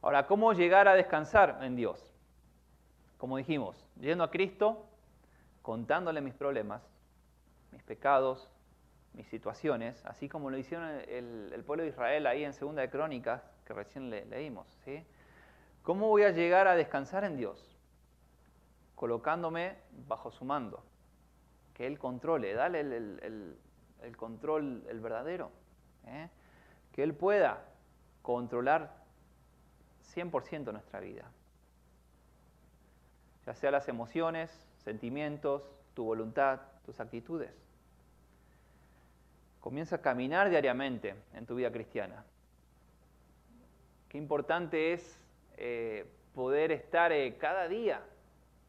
Ahora, 0.00 0.26
¿cómo 0.26 0.52
llegar 0.52 0.88
a 0.88 0.94
descansar 0.94 1.58
en 1.62 1.76
Dios? 1.76 2.12
Como 3.18 3.36
dijimos, 3.36 3.86
yendo 4.00 4.24
a 4.24 4.30
Cristo, 4.30 4.86
contándole 5.62 6.20
mis 6.20 6.34
problemas, 6.34 6.82
mis 7.70 7.82
pecados, 7.82 8.50
mis 9.14 9.26
situaciones, 9.28 10.04
así 10.06 10.28
como 10.28 10.50
lo 10.50 10.58
hicieron 10.58 10.88
el, 11.08 11.62
pueblo 11.66 11.84
de 11.84 11.90
Israel 11.90 12.26
ahí 12.26 12.44
en 12.44 12.52
Segunda 12.52 12.82
de 12.82 12.90
Crónicas, 12.90 13.42
que 13.64 13.74
recién 13.74 14.10
leímos. 14.10 14.66
¿sí? 14.84 15.04
¿Cómo 15.82 16.08
voy 16.08 16.22
a 16.22 16.30
llegar 16.30 16.68
a 16.68 16.76
descansar 16.76 17.24
en 17.24 17.36
Dios? 17.36 17.76
Colocándome 18.94 19.76
bajo 20.06 20.30
su 20.30 20.44
mando, 20.44 20.84
que 21.74 21.86
Él 21.86 21.98
controle, 21.98 22.54
dale 22.54 22.80
el, 22.80 23.56
control, 24.16 24.84
el 24.88 25.00
verdadero, 25.00 25.50
¿eh? 26.06 26.28
que 26.92 27.02
Él 27.02 27.14
pueda 27.14 27.64
controlar 28.22 28.94
100% 30.14 30.72
nuestra 30.72 31.00
vida, 31.00 31.24
ya 33.44 33.54
sea 33.54 33.72
las 33.72 33.88
emociones, 33.88 34.50
sentimientos, 34.84 35.62
tu 35.94 36.04
voluntad, 36.04 36.60
tus 36.84 37.00
actitudes. 37.00 37.50
Comienza 39.60 39.96
a 39.96 40.00
caminar 40.00 40.48
diariamente 40.48 41.16
en 41.34 41.46
tu 41.46 41.56
vida 41.56 41.72
cristiana. 41.72 42.24
Qué 44.08 44.18
importante 44.18 44.92
es 44.92 45.21
eh, 45.64 46.10
poder 46.34 46.72
estar 46.72 47.12
eh, 47.12 47.36
cada 47.38 47.68
día 47.68 48.02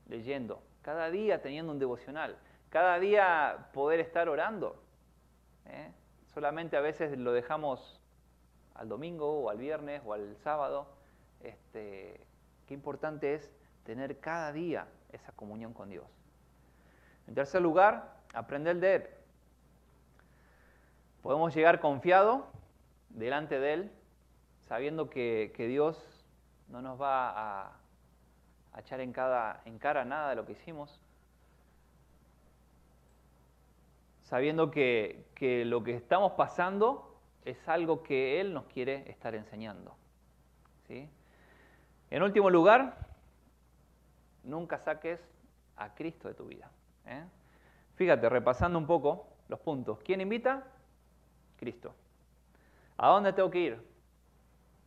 leyendo, 0.08 0.62
cada 0.84 1.10
día 1.10 1.42
teniendo 1.42 1.72
un 1.72 1.80
devocional, 1.80 2.38
cada 2.70 3.00
día 3.00 3.70
poder 3.74 4.00
estar 4.00 4.30
orando. 4.30 4.80
¿eh? 5.66 5.92
Solamente 6.36 6.78
a 6.78 6.82
veces 6.82 7.18
lo 7.18 7.34
dejamos 7.34 8.00
al 8.76 8.90
domingo 8.90 9.40
o 9.42 9.50
al 9.50 9.58
viernes 9.58 10.04
o 10.06 10.14
al 10.14 10.38
sábado. 10.38 10.88
Este, 11.42 12.22
qué 12.68 12.76
importante 12.76 13.34
es 13.34 13.52
tener 13.86 14.20
cada 14.20 14.52
día 14.52 14.86
esa 15.12 15.32
comunión 15.32 15.74
con 15.74 15.90
Dios. 15.90 16.06
En 17.28 17.34
tercer 17.34 17.64
lugar, 17.64 18.18
aprender 18.36 18.80
de 18.80 18.96
Él. 18.96 19.08
Podemos 21.24 21.56
llegar 21.56 21.80
confiado 21.80 22.46
delante 23.10 23.60
de 23.60 23.74
Él, 23.74 23.92
sabiendo 24.68 25.10
que, 25.10 25.52
Dios 25.58 26.13
no 26.70 26.82
nos 26.82 27.00
va 27.00 27.66
a, 27.66 27.72
echar 28.80 29.00
en, 29.02 29.14
cada, 29.14 29.62
en 29.66 29.78
cara 29.78 30.04
nada 30.04 30.30
de 30.30 30.36
lo 30.36 30.46
que 30.46 30.54
hicimos, 30.54 31.00
sabiendo 34.24 34.72
que, 34.72 35.28
que 35.36 35.66
lo 35.66 35.84
que 35.84 35.96
estamos 35.96 36.34
pasando 36.34 37.20
es 37.46 37.68
algo 37.68 38.04
que 38.04 38.42
Él 38.42 38.54
nos 38.54 38.66
quiere 38.66 39.10
estar 39.10 39.36
enseñando. 39.36 39.96
¿sí? 40.88 41.10
En 42.10 42.24
último 42.24 42.50
lugar, 42.50 42.98
nunca 44.44 44.78
saques 44.80 45.20
a 45.78 45.94
Cristo 45.94 46.28
de 46.28 46.34
tu 46.34 46.46
vida. 46.46 46.70
¿eh? 47.06 47.24
Fíjate, 47.96 48.30
repasando 48.30 48.78
un 48.78 48.88
poco 48.88 49.28
los 49.48 49.60
puntos. 49.60 50.00
¿Quién 50.04 50.22
invita? 50.22 50.64
Cristo. 51.58 51.94
¿A 52.98 53.10
dónde 53.10 53.34
tengo 53.34 53.50
que 53.50 53.60
ir? 53.60 53.82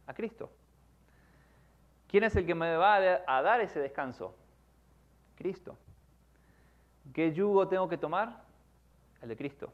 A 0.06 0.14
Cristo. 0.14 0.50
¿Quién 2.08 2.24
es 2.24 2.36
el 2.36 2.46
que 2.46 2.54
me 2.54 2.76
va 2.76 2.96
a 2.96 3.42
dar 3.42 3.60
ese 3.60 3.80
descanso? 3.80 4.34
Cristo. 5.36 5.76
¿Qué 7.12 7.32
yugo 7.32 7.68
tengo 7.68 7.88
que 7.88 7.98
tomar? 7.98 8.44
El 9.22 9.28
de 9.28 9.36
Cristo. 9.36 9.72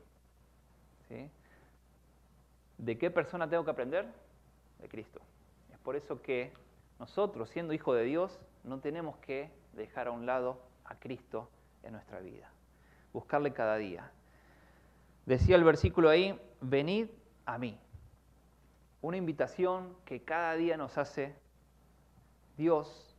¿De 2.78 2.98
qué 2.98 3.10
persona 3.10 3.48
tengo 3.48 3.64
que 3.64 3.70
aprender? 3.70 4.06
De 4.80 4.88
Cristo. 4.88 5.20
Es 5.72 5.78
por 5.78 5.94
eso 5.94 6.22
que 6.22 6.52
nosotros, 6.98 7.50
siendo 7.50 7.72
hijos 7.72 7.96
de 7.96 8.04
Dios, 8.04 8.40
no 8.64 8.80
tenemos 8.80 9.16
que 9.18 9.50
dejar 9.72 10.08
a 10.08 10.10
un 10.10 10.26
lado 10.26 10.60
a 10.84 10.94
Cristo 10.96 11.48
en 11.82 11.92
nuestra 11.92 12.20
vida. 12.20 12.50
Buscarle 13.12 13.52
cada 13.52 13.76
día. 13.76 14.10
Decía 15.26 15.56
el 15.56 15.64
versículo 15.64 16.08
ahí, 16.08 16.40
venid 16.60 17.08
a 17.44 17.58
mí. 17.58 17.78
Una 19.00 19.16
invitación 19.16 19.94
que 20.04 20.22
cada 20.22 20.54
día 20.54 20.76
nos 20.76 20.96
hace 20.96 21.34
Dios. 22.62 23.16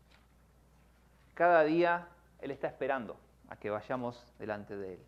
Cada 1.33 1.65
día 1.65 2.07
Él 2.39 2.51
está 2.51 2.67
esperando 2.67 3.17
a 3.49 3.57
que 3.57 3.69
vayamos 3.69 4.25
delante 4.39 4.77
de 4.77 4.93
Él. 4.93 4.99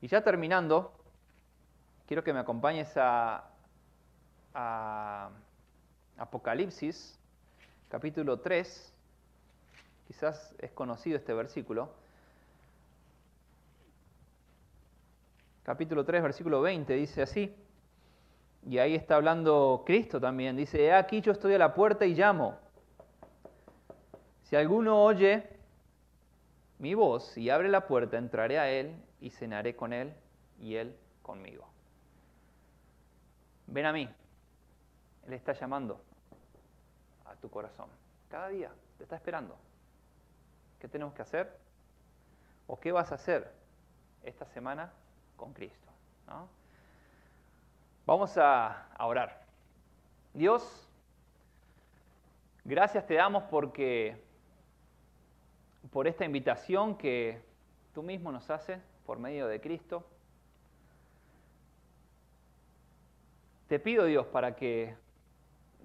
Y 0.00 0.08
ya 0.08 0.22
terminando, 0.22 0.92
quiero 2.06 2.24
que 2.24 2.32
me 2.32 2.40
acompañes 2.40 2.92
a, 2.96 3.44
Apocalipsis, 6.16 7.16
capítulo 7.88 8.40
3. 8.40 8.92
Quizás 10.08 10.52
es 10.58 10.72
conocido 10.72 11.16
este 11.16 11.32
versículo. 11.32 11.92
capítulo 15.62 16.02
3, 16.02 16.22
versículo 16.22 16.62
20, 16.62 16.94
dice 16.94 17.20
así, 17.20 17.54
y 18.66 18.78
ahí 18.78 18.94
está 18.94 19.16
hablando 19.16 19.82
Cristo 19.84 20.18
también, 20.18 20.56
dice, 20.56 20.94
aquí 20.94 21.20
yo 21.20 21.32
estoy 21.32 21.52
a 21.52 21.58
la 21.58 21.74
puerta 21.74 22.06
y 22.06 22.14
llamo. 22.14 22.58
Si 24.48 24.56
alguno 24.56 25.02
oye 25.02 25.48
mi 26.78 26.94
voz 26.94 27.36
y 27.36 27.50
abre 27.50 27.68
la 27.68 27.86
puerta, 27.86 28.16
entraré 28.16 28.58
a 28.58 28.70
él 28.70 28.94
y 29.20 29.30
cenaré 29.30 29.76
con 29.76 29.92
él 29.92 30.14
y 30.58 30.76
él 30.76 30.96
conmigo. 31.22 31.68
Ven 33.66 33.86
a 33.86 33.92
mí. 33.92 34.08
Él 35.26 35.32
está 35.34 35.52
llamando 35.52 36.00
a 37.26 37.34
tu 37.36 37.50
corazón. 37.50 37.90
Cada 38.30 38.48
día 38.48 38.72
te 38.96 39.04
está 39.04 39.16
esperando. 39.16 39.54
¿Qué 40.80 40.88
tenemos 40.88 41.12
que 41.12 41.22
hacer? 41.22 41.54
¿O 42.66 42.80
qué 42.80 42.92
vas 42.92 43.12
a 43.12 43.16
hacer 43.16 43.52
esta 44.22 44.46
semana 44.46 44.92
con 45.36 45.52
Cristo. 45.52 45.88
Vamos 48.04 48.36
a, 48.38 48.88
orar. 48.98 49.46
Dios, 50.34 50.88
gracias 52.64 53.06
te 53.06 53.14
damos 53.14 53.44
porque 53.44 54.22
por 55.90 56.06
esta 56.06 56.24
invitación 56.24 56.96
que 56.96 57.40
tú 57.94 58.02
mismo 58.02 58.32
nos 58.32 58.50
haces 58.50 58.80
por 59.06 59.18
medio 59.18 59.46
de 59.46 59.60
Cristo. 59.60 60.06
Te 63.68 63.78
pido, 63.78 64.04
Dios, 64.04 64.26
para 64.26 64.56
que 64.56 64.94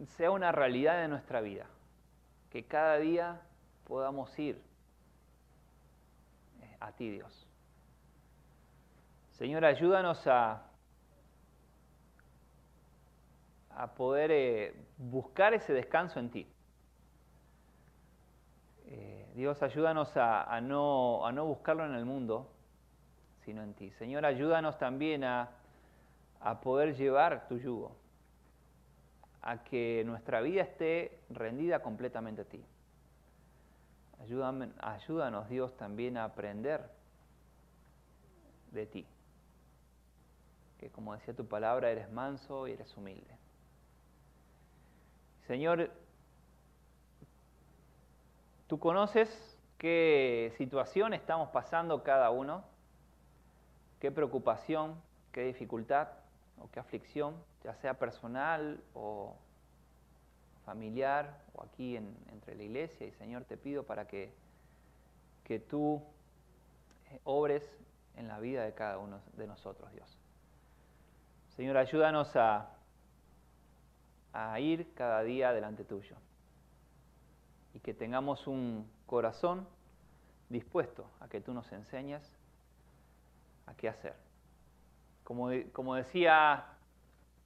sea 0.06 0.32
una 0.32 0.52
realidad 0.52 1.02
de 1.02 1.08
nuestra 1.08 1.42
vida, 1.42 1.68
que 2.50 2.66
cada 2.66 2.98
día 2.98 3.42
podamos 3.86 4.38
ir 4.40 4.62
a 6.80 6.92
ti, 6.92 7.10
Dios. 7.10 7.48
Señor, 9.32 9.66
ayúdanos 9.66 10.26
a, 10.28 10.64
a 13.72 13.96
poder 13.96 14.32
eh, 14.32 14.76
buscar 14.98 15.54
ese 15.54 15.74
descanso 15.74 16.20
en 16.20 16.30
ti. 16.30 16.53
Dios, 19.34 19.62
ayúdanos 19.64 20.16
a, 20.16 20.60
no, 20.62 21.46
buscarlo 21.46 21.86
en 21.86 21.94
el 21.94 22.06
mundo, 22.06 22.50
sino 23.46 23.64
en 23.64 23.74
ti. 23.74 23.92
Señor, 23.92 24.26
ayúdanos 24.26 24.78
también 24.78 25.24
a, 25.24 25.50
a 26.40 26.62
poder 26.62 26.96
llevar 26.96 27.48
tu 27.48 27.58
yugo, 27.58 27.96
a 29.42 29.64
que 29.64 30.04
nuestra 30.06 30.42
vida 30.42 30.62
esté 30.62 31.20
rendida 31.30 31.82
completamente 31.82 32.42
a 32.42 32.46
ti. 32.46 32.64
ayúdanos, 34.20 35.50
Dios, 35.50 35.76
también 35.78 36.18
a 36.18 36.26
aprender 36.26 36.90
de 38.72 38.86
ti 38.86 39.08
que 40.84 40.92
como 40.92 41.14
decía 41.14 41.34
tu 41.34 41.48
palabra, 41.48 41.90
eres 41.90 42.12
manso 42.12 42.68
y 42.68 42.74
eres 42.74 42.94
humilde. 42.98 43.38
Señor, 45.48 45.90
tú 48.74 48.80
conoces 48.80 49.30
qué 49.78 50.52
situación 50.58 51.14
estamos 51.14 51.50
pasando 51.50 52.02
cada 52.02 52.32
uno, 52.32 52.64
qué 54.00 54.10
preocupación, 54.10 55.00
qué 55.32 55.44
dificultad 55.44 56.08
o 56.60 56.68
qué 56.72 56.80
aflicción, 56.80 57.36
ya 57.64 57.76
sea 57.76 58.00
personal 58.00 58.84
o 58.96 59.36
familiar 60.66 61.40
o 61.54 61.62
aquí 61.62 61.98
entre 61.98 62.56
la 62.56 62.64
iglesia. 62.64 63.06
Y 63.06 63.12
Señor, 63.12 63.44
te 63.44 63.58
pido 63.58 63.84
para 63.84 64.08
que 64.08 64.34
que 65.44 65.60
tú 65.60 66.02
eh, 67.12 67.20
obres 67.26 67.64
en 68.18 68.28
la 68.28 68.40
vida 68.40 68.64
de 68.64 68.74
cada 68.74 68.98
uno 68.98 69.20
de 69.34 69.46
nosotros, 69.46 69.94
Dios. 69.94 70.18
Señor, 71.50 71.78
ayúdanos 71.78 72.36
a, 72.36 72.72
a 74.34 74.60
ir 74.60 74.96
cada 74.96 75.22
día 75.22 75.54
delante 75.54 75.84
tuyo 75.84 76.16
y 77.74 77.80
que 77.80 77.94
tengamos 77.94 78.48
un 78.48 78.90
corazón 79.06 79.68
dispuesto 80.50 81.10
a 81.20 81.28
que 81.28 81.42
tú 81.42 81.54
nos 81.54 81.72
enseñes 81.72 82.22
a 83.66 83.74
qué 83.76 83.90
hacer. 83.90 84.16
Como, 85.24 85.50
como 85.72 85.96
decía 85.96 86.66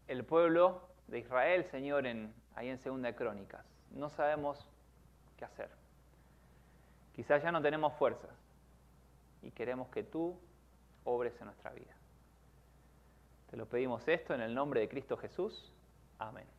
el 0.07 0.25
pueblo 0.25 0.89
de 1.07 1.19
Israel, 1.19 1.65
Señor, 1.65 2.05
en, 2.05 2.33
ahí 2.55 2.69
en 2.69 2.79
Segunda 2.79 3.15
Crónicas, 3.15 3.65
no 3.91 4.09
sabemos 4.09 4.69
qué 5.37 5.45
hacer. 5.45 5.69
Quizás 7.15 7.41
ya 7.41 7.51
no 7.51 7.61
tenemos 7.61 7.93
fuerzas 7.93 8.31
y 9.41 9.51
queremos 9.51 9.89
que 9.89 10.03
tú 10.03 10.37
obres 11.03 11.39
en 11.39 11.45
nuestra 11.45 11.71
vida. 11.71 11.95
Te 13.49 13.57
lo 13.57 13.65
pedimos 13.65 14.07
esto 14.07 14.33
en 14.33 14.41
el 14.41 14.53
nombre 14.53 14.81
de 14.81 14.89
Cristo 14.89 15.15
Jesús. 15.17 15.71
Amén. 16.19 16.56